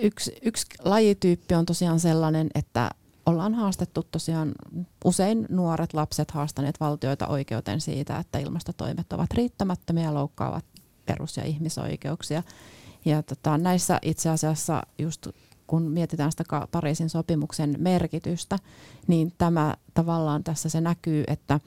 yksi, 0.00 0.36
yksi 0.42 0.66
lajityyppi 0.84 1.54
on 1.54 1.66
tosiaan 1.66 2.00
sellainen, 2.00 2.50
että 2.54 2.90
ollaan 3.26 3.54
haastettu 3.54 4.02
tosiaan 4.02 4.52
usein 5.04 5.46
nuoret 5.48 5.94
lapset 5.94 6.30
haastaneet 6.30 6.80
valtioita 6.80 7.26
oikeuteen 7.26 7.80
siitä, 7.80 8.18
että 8.18 8.38
ilmastotoimet 8.38 9.12
ovat 9.12 9.34
riittämättömiä 9.34 10.04
ja 10.04 10.14
loukkaavat 10.14 10.64
perus- 11.06 11.36
ja 11.36 11.44
ihmisoikeuksia. 11.44 12.42
Ja 13.04 13.22
tota, 13.22 13.58
näissä 13.58 13.98
itse 14.02 14.30
asiassa 14.30 14.82
just 14.98 15.28
kun 15.66 15.82
mietitään 15.82 16.32
sitä 16.32 16.44
Pariisin 16.70 17.10
sopimuksen 17.10 17.74
merkitystä, 17.78 18.58
niin 19.06 19.32
tämä 19.38 19.74
tavallaan 19.94 20.44
tässä 20.44 20.68
se 20.68 20.80
näkyy, 20.80 21.24
että 21.26 21.60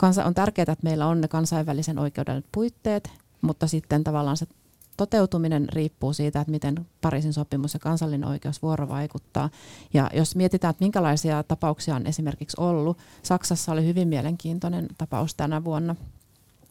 kansa, 0.00 0.24
on 0.24 0.34
tärkeää, 0.34 0.72
että 0.72 0.84
meillä 0.84 1.06
on 1.06 1.20
ne 1.20 1.28
kansainvälisen 1.28 1.98
oikeuden 1.98 2.44
puitteet, 2.52 3.10
mutta 3.40 3.66
sitten 3.66 4.04
tavallaan 4.04 4.36
se 4.36 4.46
toteutuminen 4.96 5.68
riippuu 5.72 6.12
siitä, 6.12 6.40
että 6.40 6.50
miten 6.50 6.86
Pariisin 7.00 7.32
sopimus 7.32 7.74
ja 7.74 7.80
kansallinen 7.80 8.28
oikeus 8.28 8.62
vuorovaikuttaa. 8.62 9.50
Ja 9.94 10.10
jos 10.14 10.36
mietitään, 10.36 10.70
että 10.70 10.84
minkälaisia 10.84 11.42
tapauksia 11.42 11.94
on 11.94 12.06
esimerkiksi 12.06 12.56
ollut, 12.60 12.98
Saksassa 13.22 13.72
oli 13.72 13.86
hyvin 13.86 14.08
mielenkiintoinen 14.08 14.88
tapaus 14.98 15.34
tänä 15.34 15.64
vuonna, 15.64 15.96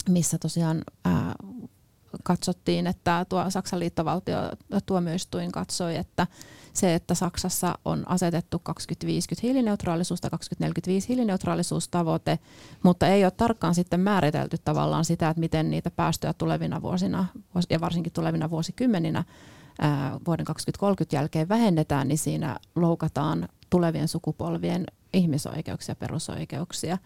missä 0.09 0.37
tosiaan 0.37 0.81
ää, 1.05 1.35
katsottiin, 2.23 2.87
että 2.87 3.25
tuo 3.29 3.49
Saksan 3.49 3.79
liittovaltio 3.79 4.37
tuomioistuin 4.85 5.51
katsoi, 5.51 5.95
että 5.95 6.27
se, 6.73 6.95
että 6.95 7.15
Saksassa 7.15 7.77
on 7.85 8.03
asetettu 8.07 8.59
2050 8.59 9.47
hiilineutraalisuus 9.47 10.21
tai 10.21 10.29
2045 10.29 11.09
hiilineutraalisuustavoite, 11.09 12.39
mutta 12.83 13.07
ei 13.07 13.23
ole 13.23 13.31
tarkkaan 13.31 13.75
sitten 13.75 13.99
määritelty 13.99 14.57
tavallaan 14.65 15.05
sitä, 15.05 15.29
että 15.29 15.39
miten 15.39 15.69
niitä 15.69 15.91
päästöjä 15.91 16.33
tulevina 16.33 16.81
vuosina 16.81 17.25
ja 17.69 17.81
varsinkin 17.81 18.13
tulevina 18.13 18.49
vuosikymmeninä 18.49 19.23
vuoden 20.27 20.45
2030 20.45 21.15
jälkeen 21.15 21.49
vähennetään, 21.49 22.07
niin 22.07 22.17
siinä 22.17 22.59
loukataan 22.75 23.49
tulevien 23.69 24.07
sukupolvien 24.07 24.85
ihmisoikeuksia, 25.13 25.95
perusoikeuksia. 25.95 26.97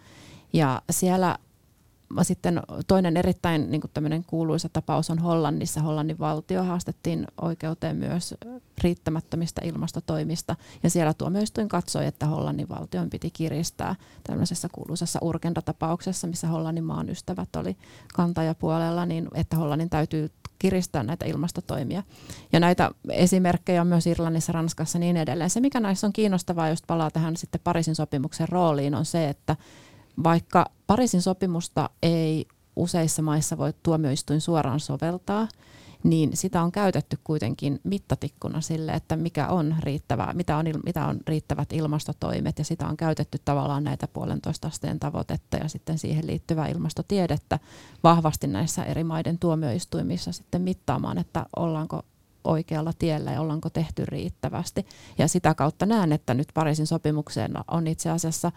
Ja 0.53 0.81
siellä 0.89 1.37
sitten 2.21 2.61
toinen 2.87 3.17
erittäin 3.17 3.71
niin 3.71 3.81
kuin 3.81 4.23
kuuluisa 4.27 4.69
tapaus 4.69 5.09
on 5.09 5.19
Hollannissa. 5.19 5.81
Hollannin 5.81 6.19
valtio 6.19 6.63
haastettiin 6.63 7.27
oikeuteen 7.41 7.95
myös 7.97 8.35
riittämättömistä 8.83 9.61
ilmastotoimista. 9.65 10.55
Ja 10.83 10.89
siellä 10.89 11.13
tuomioistuin 11.13 11.67
katsoi, 11.67 12.05
että 12.05 12.25
Hollannin 12.25 12.69
valtion 12.69 13.09
piti 13.09 13.31
kiristää 13.31 13.95
tämmöisessä 14.23 14.69
kuuluisessa 14.71 15.19
Urgenda-tapauksessa, 15.21 16.27
missä 16.27 16.47
Hollannin 16.47 16.83
maan 16.83 17.09
ystävät 17.09 17.55
oli 17.55 17.77
kantajapuolella, 18.13 19.05
niin 19.05 19.27
että 19.33 19.57
Hollannin 19.57 19.89
täytyy 19.89 20.31
kiristää 20.59 21.03
näitä 21.03 21.25
ilmastotoimia. 21.25 22.03
Ja 22.51 22.59
näitä 22.59 22.91
esimerkkejä 23.09 23.81
on 23.81 23.87
myös 23.87 24.07
Irlannissa, 24.07 24.51
Ranskassa 24.51 24.97
ja 24.97 24.99
niin 24.99 25.17
edelleen. 25.17 25.49
Se, 25.49 25.59
mikä 25.59 25.79
näissä 25.79 26.07
on 26.07 26.13
kiinnostavaa, 26.13 26.69
jos 26.69 26.81
palaa 26.87 27.11
tähän 27.11 27.37
sitten 27.37 27.61
Pariisin 27.63 27.95
sopimuksen 27.95 28.49
rooliin, 28.49 28.95
on 28.95 29.05
se, 29.05 29.29
että 29.29 29.55
vaikka 30.23 30.65
Pariisin 30.87 31.21
sopimusta 31.21 31.89
ei 32.03 32.47
useissa 32.75 33.21
maissa 33.21 33.57
voi 33.57 33.73
tuomioistuin 33.83 34.41
suoraan 34.41 34.79
soveltaa, 34.79 35.47
niin 36.03 36.37
sitä 36.37 36.63
on 36.63 36.71
käytetty 36.71 37.17
kuitenkin 37.23 37.79
mittatikkuna 37.83 38.61
sille, 38.61 38.91
että 38.91 39.15
mikä 39.15 39.47
on 39.47 39.75
riittävää, 39.79 40.33
mitä 40.33 40.57
on, 40.57 40.65
mitä 40.85 41.05
on 41.05 41.19
riittävät 41.27 41.73
ilmastotoimet 41.73 42.59
ja 42.59 42.65
sitä 42.65 42.87
on 42.87 42.97
käytetty 42.97 43.37
tavallaan 43.45 43.83
näitä 43.83 44.07
puolentoista 44.07 44.67
asteen 44.67 44.99
tavoitetta 44.99 45.57
ja 45.57 45.67
sitten 45.67 45.97
siihen 45.97 46.27
liittyvää 46.27 46.67
ilmastotiedettä 46.67 47.59
vahvasti 48.03 48.47
näissä 48.47 48.83
eri 48.83 49.03
maiden 49.03 49.39
tuomioistuimissa 49.39 50.31
sitten 50.31 50.61
mittaamaan, 50.61 51.17
että 51.17 51.45
ollaanko 51.55 52.01
oikealla 52.43 52.93
tiellä 52.99 53.31
ja 53.31 53.41
ollaanko 53.41 53.69
tehty 53.69 54.05
riittävästi. 54.05 54.85
Ja 55.17 55.27
sitä 55.27 55.53
kautta 55.53 55.85
näen, 55.85 56.11
että 56.11 56.33
nyt 56.33 56.47
Pariisin 56.53 56.87
sopimukseen 56.87 57.53
on 57.71 57.87
itse 57.87 58.09
asiassa 58.09 58.51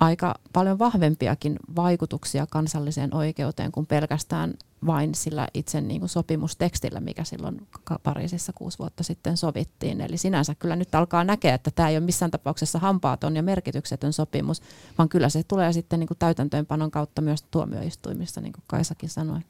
aika 0.00 0.34
paljon 0.52 0.78
vahvempiakin 0.78 1.56
vaikutuksia 1.76 2.46
kansalliseen 2.46 3.14
oikeuteen 3.14 3.72
kuin 3.72 3.86
pelkästään 3.86 4.54
vain 4.86 5.14
sillä 5.14 5.48
itse 5.54 5.80
niin 5.80 6.00
kuin 6.00 6.08
sopimustekstillä, 6.08 7.00
mikä 7.00 7.24
silloin 7.24 7.66
Pariisissa 8.02 8.52
kuusi 8.52 8.78
vuotta 8.78 9.02
sitten 9.02 9.36
sovittiin. 9.36 10.00
Eli 10.00 10.16
sinänsä 10.16 10.54
kyllä 10.54 10.76
nyt 10.76 10.94
alkaa 10.94 11.24
näkeä, 11.24 11.54
että 11.54 11.70
tämä 11.70 11.88
ei 11.88 11.96
ole 11.96 12.04
missään 12.04 12.30
tapauksessa 12.30 12.78
hampaaton 12.78 13.36
ja 13.36 13.42
merkityksetön 13.42 14.12
sopimus, 14.12 14.62
vaan 14.98 15.08
kyllä 15.08 15.28
se 15.28 15.42
tulee 15.42 15.72
sitten 15.72 16.00
niin 16.00 16.08
kuin 16.08 16.18
täytäntöönpanon 16.18 16.90
kautta 16.90 17.22
myös 17.22 17.42
tuomioistuimissa, 17.50 18.40
niin 18.40 18.52
kuin 18.52 18.64
Kaisakin 18.66 19.08
sanoi. 19.08 19.40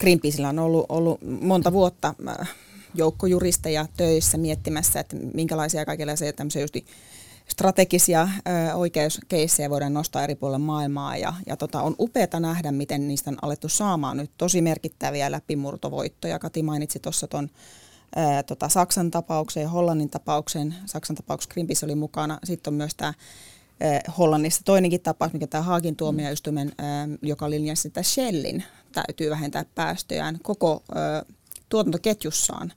Greenpeaceillä 0.00 0.48
on 0.48 0.58
ollut, 0.58 0.86
ollut 0.88 1.20
monta 1.40 1.72
vuotta 1.72 2.14
äh, 2.28 2.48
joukko 2.94 3.26
juristeja 3.26 3.86
töissä 3.96 4.38
miettimässä, 4.38 5.00
että 5.00 5.16
minkälaisia 5.34 5.84
kaikenlaisia 5.84 6.32
tämmöisiä 6.32 6.62
justi 6.62 6.86
strategisia 7.48 8.28
oikeuskeissejä 8.74 9.70
voidaan 9.70 9.94
nostaa 9.94 10.24
eri 10.24 10.34
puolilla 10.34 10.58
maailmaa 10.58 11.16
ja, 11.16 11.32
ja 11.46 11.56
tota, 11.56 11.82
on 11.82 11.94
upeata 11.98 12.40
nähdä, 12.40 12.72
miten 12.72 13.08
niistä 13.08 13.30
on 13.30 13.38
alettu 13.42 13.68
saamaan 13.68 14.16
nyt 14.16 14.30
tosi 14.38 14.60
merkittäviä 14.60 15.30
läpimurtovoittoja. 15.32 16.38
Kati 16.38 16.62
mainitsi 16.62 16.98
tuossa 16.98 17.26
tuon 17.26 17.50
tota, 18.46 18.68
Saksan 18.68 19.10
tapauksen 19.10 19.62
ja 19.62 19.68
Hollannin 19.68 20.10
tapauksen. 20.10 20.74
Saksan 20.86 21.16
tapauksessa 21.16 21.52
Greenpeace 21.52 21.86
oli 21.86 21.94
mukana. 21.94 22.38
Sitten 22.44 22.70
on 22.70 22.76
myös 22.76 22.94
tämä 22.94 23.14
Hollannissa 24.18 24.64
toinenkin 24.64 25.00
tapaus, 25.00 25.32
mikä 25.32 25.46
tämä 25.46 25.62
Haagin 25.62 25.96
tuomioistuimen, 25.96 26.72
joka 27.22 27.50
linjasi, 27.50 27.88
että 27.88 28.02
Shellin 28.02 28.64
täytyy 28.92 29.30
vähentää 29.30 29.64
päästöjään 29.74 30.38
koko 30.42 30.82
ö, 30.88 31.24
tuotantoketjussaan 31.68 32.72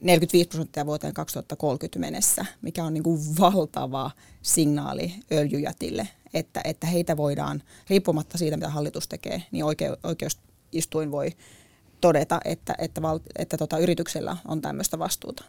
45 0.00 0.48
prosenttia 0.48 0.86
vuoteen 0.86 1.14
2030 1.14 1.98
mennessä, 1.98 2.46
mikä 2.62 2.84
on 2.84 2.94
niin 2.94 3.02
kuin 3.02 3.20
valtava 3.40 4.10
signaali 4.42 5.14
öljyjätille, 5.32 6.08
että, 6.34 6.60
että 6.64 6.86
heitä 6.86 7.16
voidaan, 7.16 7.62
riippumatta 7.90 8.38
siitä 8.38 8.56
mitä 8.56 8.68
hallitus 8.68 9.08
tekee, 9.08 9.42
niin 9.50 9.64
oike, 9.64 9.90
oikeusistuin 10.02 11.10
voi 11.10 11.32
todeta, 12.00 12.40
että, 12.44 12.74
että, 12.78 13.02
val, 13.02 13.20
että 13.38 13.56
tota, 13.56 13.78
yrityksellä 13.78 14.36
on 14.48 14.60
tämmöistä 14.60 14.98
vastuuta. 14.98 15.44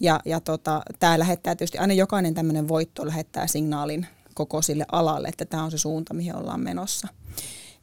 Ja, 0.00 0.20
ja 0.24 0.40
tota, 0.40 0.82
tämä 1.00 1.18
lähettää 1.18 1.54
tietysti, 1.54 1.78
aina 1.78 1.94
jokainen 1.94 2.34
tämmöinen 2.34 2.68
voitto 2.68 3.06
lähettää 3.06 3.46
signaalin 3.46 4.06
koko 4.34 4.62
sille 4.62 4.84
alalle, 4.92 5.28
että 5.28 5.44
tämä 5.44 5.64
on 5.64 5.70
se 5.70 5.78
suunta, 5.78 6.14
mihin 6.14 6.36
ollaan 6.36 6.60
menossa. 6.60 7.08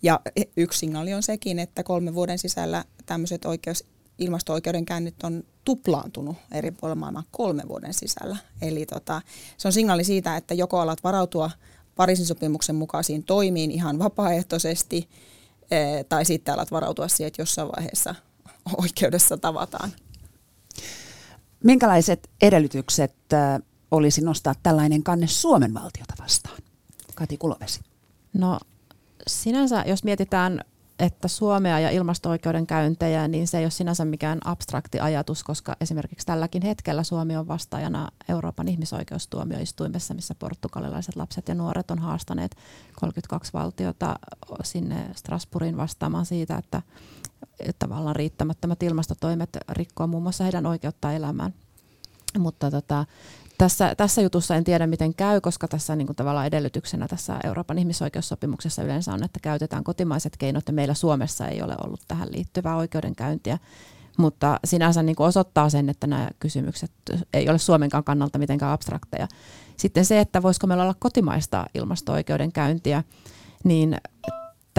Ja 0.02 0.19
yksi 0.58 0.80
signaali 0.80 1.13
on 1.13 1.23
sekin, 1.23 1.60
että 1.60 1.84
kolmen 1.84 2.15
vuoden 2.15 2.39
sisällä 2.39 2.86
tämmöiset 3.06 3.45
oikeus 3.45 3.86
ilmasto-oikeudenkäynnit 4.17 5.23
on 5.23 5.43
tuplaantunut 5.70 6.38
eri 6.52 6.72
puolilla 6.72 6.96
maailmaa 6.96 7.24
kolmen 7.32 7.68
vuoden 7.68 7.94
sisällä. 7.94 8.38
Eli 8.62 8.86
tota, 8.86 9.22
se 9.58 9.68
on 9.68 9.74
signaali 9.74 10.04
siitä, 10.04 10.38
että 10.38 10.54
joko 10.54 10.80
alat 10.80 11.04
varautua 11.04 11.52
Pariisin 11.96 12.26
sopimuksen 12.26 12.76
mukaisiin 12.76 13.24
toimiin 13.24 13.72
ihan 13.72 14.00
vapaaehtoisesti, 14.00 15.10
tai 16.10 16.26
sitten 16.26 16.54
alat 16.54 16.72
varautua 16.72 17.08
siihen, 17.08 17.28
että 17.28 17.42
jossain 17.42 17.68
vaiheessa 17.68 18.16
oikeudessa 18.82 19.38
tavataan. 19.38 19.92
Minkälaiset 21.64 22.30
edellytykset 22.42 23.16
olisi 23.92 24.22
nostaa 24.22 24.56
tällainen 24.64 25.04
kanne 25.04 25.28
Suomen 25.28 25.74
valtiota 25.74 26.14
vastaan? 26.22 26.58
Kati 27.16 27.38
Kulovesi. 27.38 27.80
No 28.34 28.60
sinänsä, 29.28 29.84
jos 29.88 30.04
mietitään 30.04 30.62
että 31.00 31.28
Suomea 31.28 31.80
ja 31.80 31.90
ilmasto-oikeuden 31.90 32.68
käyntejä, 32.68 33.28
niin 33.28 33.48
se 33.48 33.58
ei 33.58 33.66
ole 33.66 33.72
sinänsä 33.72 34.06
mikään 34.06 34.40
abstrakti 34.46 35.00
ajatus, 35.00 35.44
koska 35.44 35.76
esimerkiksi 35.82 36.26
tälläkin 36.26 36.62
hetkellä 36.62 37.04
Suomi 37.04 37.38
on 37.38 37.48
vastaajana 37.48 38.08
Euroopan 38.30 38.68
ihmisoikeustuomioistuimessa, 38.68 40.14
missä 40.14 40.36
portugalilaiset 40.36 41.16
lapset 41.16 41.48
ja 41.48 41.56
nuoret 41.56 41.92
on 41.92 42.00
haastaneet 42.00 42.56
32 42.96 43.54
valtiota 43.54 44.20
sinne 44.64 45.10
Strasbourgin 45.16 45.78
vastaamaan 45.78 46.26
siitä, 46.26 46.58
että 46.58 46.82
tavallaan 47.80 48.16
riittämättömät 48.16 48.84
ilmastotoimet 48.84 49.58
rikkoo 49.70 50.08
muun 50.08 50.24
muassa 50.24 50.44
heidän 50.44 50.66
oikeutta 50.66 51.12
elämään. 51.12 51.54
Mutta 52.38 52.72
tota, 52.72 53.06
tässä, 53.58 53.96
tässä 53.96 54.22
jutussa 54.22 54.56
en 54.56 54.63
tiedä, 54.63 54.88
miten 54.88 55.15
käy, 55.15 55.42
koska 55.42 55.68
tässä 55.68 55.96
niin 55.96 56.06
kuin 56.06 56.15
tavallaan 56.15 56.46
edellytyksenä 56.46 57.08
tässä 57.08 57.39
Euroopan 57.44 57.78
ihmisoikeussopimuksessa 57.80 58.84
yleensä 58.84 59.13
on, 59.13 59.24
että 59.24 59.39
käytetään 59.42 59.84
kotimaiset 59.84 60.38
keinot, 60.38 60.68
ja 60.68 60.74
meillä 60.74 60.94
Suomessa 60.94 61.48
ei 61.48 61.62
ole 61.62 61.76
ollut 61.86 62.02
tähän 62.08 62.32
liittyvää 62.32 62.76
oikeudenkäyntiä. 62.76 63.58
Mutta 64.18 64.60
sinänsä 64.65 65.04
niin 65.04 65.15
kuin 65.15 65.28
osoittaa 65.28 65.70
sen, 65.70 65.89
että 65.89 66.08
nämä 66.08 66.30
kysymykset 66.39 66.92
ei 67.34 67.50
ole 67.50 67.58
Suomenkaan 67.58 68.04
kannalta 68.04 68.39
mitenkään 68.39 68.72
abstrakteja. 68.72 69.28
Sitten 69.78 70.06
se, 70.06 70.20
että 70.20 70.42
voisiko 70.42 70.68
meillä 70.68 70.84
olla 70.84 70.96
kotimaista 71.00 71.65
ilmasto-oikeudenkäyntiä, 71.76 73.04
niin 73.63 73.98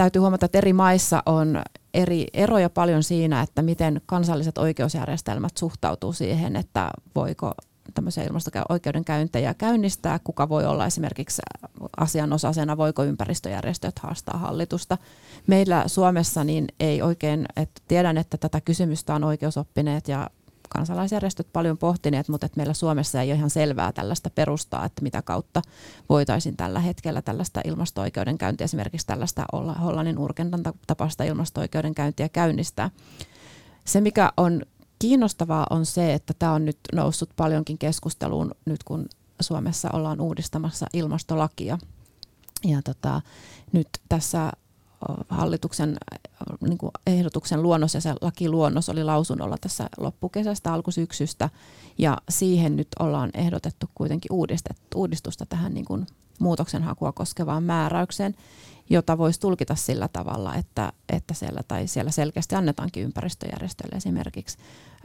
täytyy 0.01 0.19
huomata, 0.19 0.45
että 0.45 0.57
eri 0.57 0.73
maissa 0.73 1.23
on 1.25 1.61
eri 1.93 2.27
eroja 2.33 2.69
paljon 2.69 3.03
siinä, 3.03 3.41
että 3.41 3.61
miten 3.61 4.01
kansalliset 4.05 4.57
oikeusjärjestelmät 4.57 5.57
suhtautuu 5.57 6.13
siihen, 6.13 6.55
että 6.55 6.89
voiko 7.15 7.53
tämmöisiä 7.93 8.23
ilmasto-oikeudenkäyntejä 8.23 9.53
käynnistää, 9.53 10.19
kuka 10.23 10.49
voi 10.49 10.65
olla 10.65 10.85
esimerkiksi 10.85 11.41
asianosaisena, 11.97 12.77
voiko 12.77 13.03
ympäristöjärjestöt 13.03 13.99
haastaa 13.99 14.37
hallitusta. 14.37 14.97
Meillä 15.47 15.83
Suomessa 15.87 16.43
niin 16.43 16.67
ei 16.79 17.01
oikein, 17.01 17.45
että 17.55 17.81
tiedän, 17.87 18.17
että 18.17 18.37
tätä 18.37 18.61
kysymystä 18.61 19.15
on 19.15 19.23
oikeusoppineet 19.23 20.07
ja 20.07 20.29
kansalaisjärjestöt 20.75 21.47
paljon 21.53 21.77
pohtineet, 21.77 22.27
mutta 22.27 22.45
että 22.45 22.57
meillä 22.57 22.73
Suomessa 22.73 23.21
ei 23.21 23.29
ole 23.31 23.37
ihan 23.37 23.49
selvää 23.49 23.91
tällaista 23.91 24.29
perustaa, 24.29 24.85
että 24.85 25.01
mitä 25.01 25.21
kautta 25.21 25.61
voitaisiin 26.09 26.57
tällä 26.57 26.79
hetkellä 26.79 27.21
tällaista 27.21 27.61
ilmasto-oikeudenkäyntiä, 27.65 28.65
esimerkiksi 28.65 29.07
tällaista 29.07 29.45
Hollannin 29.83 30.17
Urkentan 30.17 30.63
tapasta 30.87 31.23
ilmasto-oikeudenkäyntiä 31.23 32.29
käynnistää. 32.29 32.89
Se, 33.85 34.01
mikä 34.01 34.31
on 34.37 34.61
kiinnostavaa 34.99 35.67
on 35.69 35.85
se, 35.85 36.13
että 36.13 36.33
tämä 36.39 36.53
on 36.53 36.65
nyt 36.65 36.77
noussut 36.93 37.29
paljonkin 37.35 37.77
keskusteluun 37.77 38.51
nyt 38.65 38.83
kun 38.83 39.05
Suomessa 39.41 39.89
ollaan 39.93 40.21
uudistamassa 40.21 40.85
ilmastolakia. 40.93 41.77
Ja 42.63 42.81
tota, 42.81 43.21
nyt 43.71 43.87
tässä 44.09 44.51
hallituksen 45.29 45.97
niin 46.61 46.77
kuin 46.77 46.91
ehdotuksen 47.07 47.63
luonnos 47.63 47.93
ja 47.93 48.01
se 48.01 48.13
lakiluonnos 48.21 48.89
oli 48.89 49.03
lausunnolla 49.03 49.57
tässä 49.61 49.89
loppukesästä, 49.97 50.73
alkusyksystä. 50.73 51.49
Ja 51.97 52.17
siihen 52.29 52.75
nyt 52.75 52.87
ollaan 52.99 53.29
ehdotettu 53.33 53.89
kuitenkin 53.95 54.31
uudistusta 54.95 55.45
tähän 55.45 55.73
niin 55.73 55.85
kuin 55.85 56.07
muutoksenhakua 56.39 57.11
koskevaan 57.11 57.63
määräykseen 57.63 58.35
jota 58.91 59.17
voisi 59.17 59.39
tulkita 59.39 59.75
sillä 59.75 60.07
tavalla, 60.07 60.55
että, 60.55 60.93
että 61.09 61.33
siellä, 61.33 61.61
tai 61.67 61.87
siellä 61.87 62.11
selkeästi 62.11 62.55
annetaankin 62.55 63.03
ympäristöjärjestöille 63.03 63.95
esimerkiksi 63.95 64.57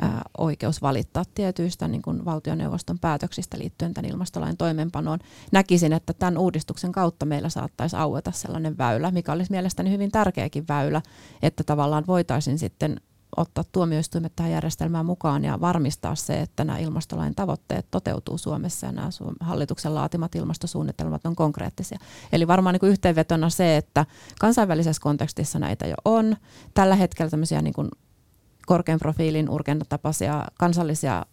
ää, 0.02 0.22
oikeus 0.38 0.82
valittaa 0.82 1.24
tietyistä 1.34 1.88
niin 1.88 2.02
kuin 2.02 2.24
valtioneuvoston 2.24 2.98
päätöksistä 2.98 3.58
liittyen 3.58 3.94
tämän 3.94 4.10
ilmastolain 4.10 4.56
toimeenpanoon. 4.56 5.18
Näkisin, 5.52 5.92
että 5.92 6.12
tämän 6.12 6.38
uudistuksen 6.38 6.92
kautta 6.92 7.26
meillä 7.26 7.48
saattaisi 7.48 7.96
aueta 7.96 8.32
sellainen 8.32 8.78
väylä, 8.78 9.10
mikä 9.10 9.32
olisi 9.32 9.50
mielestäni 9.50 9.90
hyvin 9.90 10.10
tärkeäkin 10.10 10.68
väylä, 10.68 11.02
että 11.42 11.64
tavallaan 11.64 12.04
voitaisiin 12.06 12.58
sitten 12.58 13.00
ottaa 13.36 13.64
tuomioistuimet 13.72 14.32
tähän 14.36 14.52
järjestelmään 14.52 15.06
mukaan 15.06 15.44
ja 15.44 15.60
varmistaa 15.60 16.14
se, 16.14 16.40
että 16.40 16.64
nämä 16.64 16.78
ilmastolain 16.78 17.34
tavoitteet 17.34 17.86
toteutuu 17.90 18.38
Suomessa 18.38 18.86
ja 18.86 18.92
nämä 18.92 19.08
hallituksen 19.40 19.94
laatimat 19.94 20.34
ilmastosuunnitelmat 20.34 21.26
on 21.26 21.36
konkreettisia. 21.36 21.98
Eli 22.32 22.46
varmaan 22.46 22.72
niin 22.72 22.80
kuin 22.80 22.92
yhteenvetona 22.92 23.50
se, 23.50 23.76
että 23.76 24.06
kansainvälisessä 24.40 25.02
kontekstissa 25.02 25.58
näitä 25.58 25.86
jo 25.86 25.94
on. 26.04 26.36
Tällä 26.74 26.96
hetkellä 26.96 27.30
tämmöisiä 27.30 27.62
niin 27.62 27.74
kuin 27.74 27.88
korkean 28.66 28.98
profiilin 28.98 29.50
urkentatapaisia 29.50 30.44
kansallisia 30.58 31.26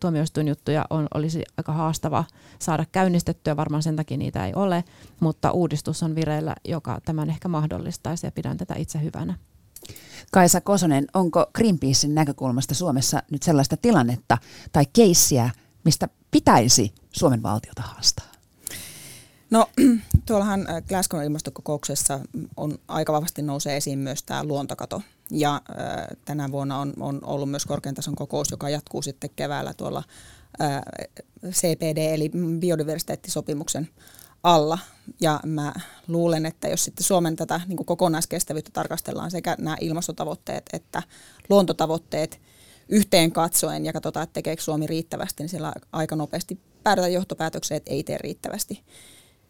tuomioistuinjuttuja 0.00 0.84
on, 0.90 1.08
olisi 1.14 1.42
aika 1.56 1.72
haastava 1.72 2.24
saada 2.58 2.84
käynnistettyä, 2.92 3.56
varmaan 3.56 3.82
sen 3.82 3.96
takia 3.96 4.16
niitä 4.16 4.46
ei 4.46 4.54
ole, 4.54 4.84
mutta 5.20 5.50
uudistus 5.50 6.02
on 6.02 6.14
vireillä, 6.14 6.54
joka 6.64 6.98
tämän 7.04 7.30
ehkä 7.30 7.48
mahdollistaisi 7.48 8.26
ja 8.26 8.32
pidän 8.32 8.56
tätä 8.56 8.74
itse 8.78 9.02
hyvänä. 9.02 9.34
Kaisa 10.32 10.60
Kosonen, 10.60 11.06
onko 11.14 11.46
Greenpeacein 11.54 12.14
näkökulmasta 12.14 12.74
Suomessa 12.74 13.22
nyt 13.30 13.42
sellaista 13.42 13.76
tilannetta 13.76 14.38
tai 14.72 14.84
keissiä, 14.92 15.50
mistä 15.84 16.08
pitäisi 16.30 16.94
Suomen 17.12 17.42
valtiota 17.42 17.82
haastaa? 17.82 18.26
No 19.50 19.66
tuollahan 20.26 20.70
äh, 20.70 20.82
Glasgow 20.88 21.24
ilmastokokouksessa 21.24 22.20
on 22.56 22.78
aika 22.88 23.12
vahvasti 23.12 23.42
nousee 23.42 23.76
esiin 23.76 23.98
myös 23.98 24.22
tämä 24.22 24.44
luontokato. 24.44 25.02
Ja 25.30 25.54
äh, 25.54 26.06
tänä 26.24 26.50
vuonna 26.50 26.78
on, 26.78 26.92
on 27.00 27.20
ollut 27.22 27.50
myös 27.50 27.66
korkean 27.66 27.94
tason 27.94 28.14
kokous, 28.14 28.50
joka 28.50 28.68
jatkuu 28.68 29.02
sitten 29.02 29.30
keväällä 29.36 29.74
tuolla 29.74 30.02
äh, 30.60 30.80
CPD 31.50 32.14
eli 32.14 32.30
biodiversiteettisopimuksen 32.58 33.88
alla. 34.54 34.78
Ja 35.20 35.40
mä 35.46 35.72
luulen, 36.08 36.46
että 36.46 36.68
jos 36.68 36.84
sitten 36.84 37.04
Suomen 37.04 37.36
tätä 37.36 37.60
niin 37.66 37.76
kuin 37.76 37.86
kokonaiskestävyyttä 37.86 38.70
tarkastellaan 38.72 39.30
sekä 39.30 39.56
nämä 39.58 39.76
ilmastotavoitteet 39.80 40.66
että 40.72 41.02
luontotavoitteet 41.48 42.40
yhteen 42.88 43.32
katsoen 43.32 43.84
ja 43.84 43.92
katsotaan, 43.92 44.24
että 44.24 44.34
tekeekö 44.34 44.62
Suomi 44.62 44.86
riittävästi, 44.86 45.42
niin 45.42 45.48
siellä 45.48 45.72
aika 45.92 46.16
nopeasti 46.16 46.58
päädytään 46.82 47.12
johtopäätökseen, 47.12 47.76
että 47.76 47.90
ei 47.90 48.04
tee 48.04 48.18
riittävästi. 48.18 48.82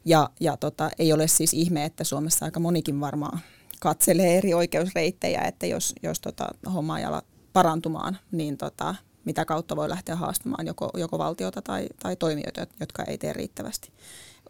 Ja, 0.05 0.31
ja 0.41 0.57
tota, 0.57 0.91
ei 0.99 1.13
ole 1.13 1.29
siis 1.29 1.55
ihme, 1.55 1.85
että 1.85 2.05
Suomessa 2.05 2.45
aika 2.45 2.61
monikin 2.61 3.01
varmaan 3.01 3.41
katselee 3.81 4.39
eri 4.39 4.55
oikeusreittejä, 4.55 5.41
että 5.41 5.67
jos, 5.67 5.95
jos 6.03 6.21
tota, 6.21 6.49
homma 6.75 6.99
ei 6.99 7.05
ala 7.05 7.23
parantumaan, 7.53 8.19
niin 8.33 8.57
tota, 8.57 8.95
mitä 9.25 9.45
kautta 9.45 9.77
voi 9.77 9.89
lähteä 9.89 10.17
haastamaan 10.17 10.67
joko, 10.67 10.91
joko 10.95 11.19
valtiota 11.19 11.63
tai, 11.63 11.87
tai 12.03 12.17
toimijoita, 12.17 12.67
jotka 12.81 13.05
ei 13.05 13.19
tee 13.19 13.33
riittävästi 13.33 13.93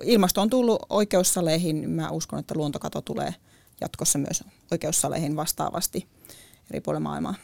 ilmasto 0.02 0.40
on 0.40 0.50
tullut 0.50 0.82
oikeussaleihin. 0.90 1.90
Mä 1.90 2.10
uskon, 2.10 2.38
että 2.38 2.54
luontokato 2.56 3.00
tulee 3.00 3.34
jatkossa 3.80 4.18
myös 4.18 4.44
oikeussaleihin 4.70 5.36
vastaavasti 5.36 6.08
eri 6.70 6.80
puolilla 6.80 7.00
maailmaa. 7.00 7.34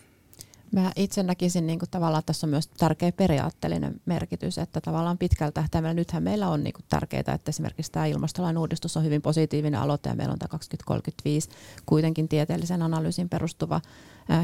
Mä 0.73 0.93
itse 0.97 1.23
näkisin 1.23 1.67
niin 1.67 1.79
kuin 1.79 1.91
tavallaan, 1.91 2.19
että 2.19 2.27
tässä 2.27 2.47
on 2.47 2.51
myös 2.51 2.67
tärkeä 2.69 3.13
periaatteellinen 3.13 4.01
merkitys, 4.07 4.59
että 4.59 4.81
tavallaan 4.81 5.19
pitkällä 5.19 5.53
tähtäimellä 5.53 5.95
nythän 5.95 6.23
meillä 6.23 6.49
on 6.49 6.65
niin 6.65 6.75
tärkeää, 6.89 7.21
että 7.21 7.49
esimerkiksi 7.49 7.93
tämä 7.93 8.07
ilmastolain 8.07 8.59
uudistus 8.59 8.97
on 8.97 9.05
hyvin 9.05 9.23
positiivinen 9.23 9.81
aloite 9.81 10.09
ja 10.09 10.15
meillä 10.15 10.33
on 10.33 10.39
tämä 10.39 10.49
2035 10.49 11.49
kuitenkin 11.87 12.29
tieteellisen 12.29 12.83
analyysin 12.83 13.29
perustuva 13.29 13.81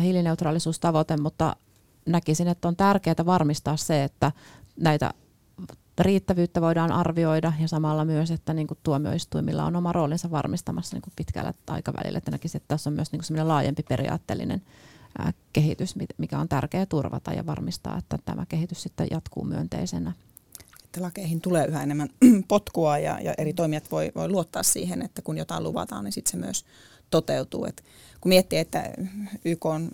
hiilineutraalisuustavoite, 0.03 1.17
mutta 1.17 1.57
näkisin, 2.07 2.49
että 2.49 2.69
on 2.69 2.77
tärkeää 2.77 3.27
varmistaa 3.27 3.77
se, 3.77 4.05
että 4.05 4.33
näitä 4.77 5.15
riittävyyttä 6.01 6.61
voidaan 6.61 6.93
arvioida 6.93 7.53
ja 7.61 7.69
samalla 7.69 8.05
myös, 8.05 8.31
että 8.31 8.55
niin 8.55 8.67
kuin 8.67 8.79
tuomioistuimilla 8.83 9.65
on 9.65 9.77
oma 9.77 9.93
roolinsa 9.93 10.31
varmistamassa 10.31 10.97
niin 10.97 11.03
kuin 11.03 11.13
pitkällä 11.17 11.55
aikavälillä. 11.67 12.19
Että 12.19 12.31
näkisin, 12.31 12.59
että 12.59 12.69
tässä 12.69 12.91
on 12.91 12.95
myös 12.95 13.13
niin 13.13 13.23
kuin 13.29 13.49
laajempi 13.49 13.83
periaatteellinen 13.83 14.63
ää, 15.19 15.33
kehitys, 15.53 15.95
mikä 16.19 16.39
on 16.39 16.49
tärkeää 16.49 16.87
turvata 16.87 17.33
ja 17.33 17.47
varmistaa, 17.47 17.99
että 17.99 18.19
tämä 18.25 18.47
kehitys 18.47 18.83
sitten 18.83 19.07
jatkuu 19.11 19.45
myönteisenä. 19.45 20.13
Että 20.85 21.03
lakeihin 21.03 21.41
tulee 21.41 21.67
yhä 21.67 21.83
enemmän 21.83 22.09
potkua 22.49 22.99
ja, 22.99 23.21
ja 23.21 23.35
eri 23.39 23.53
toimijat 23.53 23.91
voi, 23.91 24.13
voi 24.15 24.29
luottaa 24.29 24.63
siihen, 24.63 25.03
että 25.03 25.23
kun 25.23 25.39
jotain 25.39 25.63
luvataan, 25.63 26.05
niin 26.05 26.13
sitten 26.13 26.31
se 26.31 26.37
myös 26.37 26.65
toteutuu. 27.11 27.65
Et 27.65 27.85
kun 28.21 28.29
miettii, 28.29 28.59
että 28.59 28.93
YK 29.45 29.67
on 29.67 29.89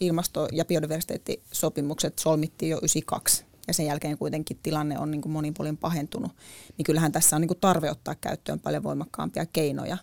ilmasto- 0.00 0.48
ja 0.52 0.64
biodiversiteettisopimukset 0.64 2.18
solmittiin 2.18 2.70
jo 2.70 2.76
92, 2.76 3.44
ja 3.68 3.74
sen 3.74 3.86
jälkeen 3.86 4.18
kuitenkin 4.18 4.58
tilanne 4.62 4.98
on 4.98 5.10
niin 5.10 5.20
kuin 5.20 5.32
monin 5.32 5.54
puolin 5.54 5.76
pahentunut, 5.76 6.32
niin 6.76 6.84
kyllähän 6.84 7.12
tässä 7.12 7.36
on 7.36 7.42
niin 7.42 7.48
kuin 7.48 7.60
tarve 7.60 7.90
ottaa 7.90 8.14
käyttöön 8.14 8.60
paljon 8.60 8.82
voimakkaampia 8.82 9.46
keinoja 9.46 9.96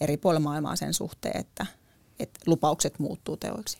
eri 0.00 0.16
puolilla 0.16 0.40
maailmaa 0.40 0.76
sen 0.76 0.94
suhteen, 0.94 1.40
että, 1.40 1.66
että 2.18 2.40
lupaukset 2.46 2.98
muuttuu 2.98 3.36
teoiksi. 3.36 3.78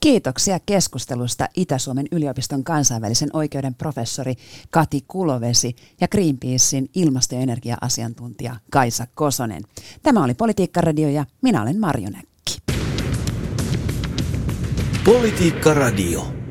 Kiitoksia 0.00 0.58
keskustelusta 0.66 1.48
Itä-Suomen 1.56 2.06
yliopiston 2.12 2.64
kansainvälisen 2.64 3.30
oikeuden 3.32 3.74
professori 3.74 4.34
Kati 4.70 5.04
Kulovesi 5.08 5.76
ja 6.00 6.08
Greenpeacein 6.08 6.90
ilmasto- 6.94 7.34
ja 7.34 7.40
energia-asiantuntija 7.40 8.56
Kaisa 8.70 9.06
Kosonen. 9.14 9.62
Tämä 10.02 10.24
oli 10.24 10.34
Politiikka 10.34 10.80
Radio 10.80 11.08
ja 11.08 11.26
minä 11.42 11.62
olen 11.62 11.80
Marjo 11.80 12.10
Näkki. 12.10 12.58
Politiikka 15.04 15.74
Radio. 15.74 16.43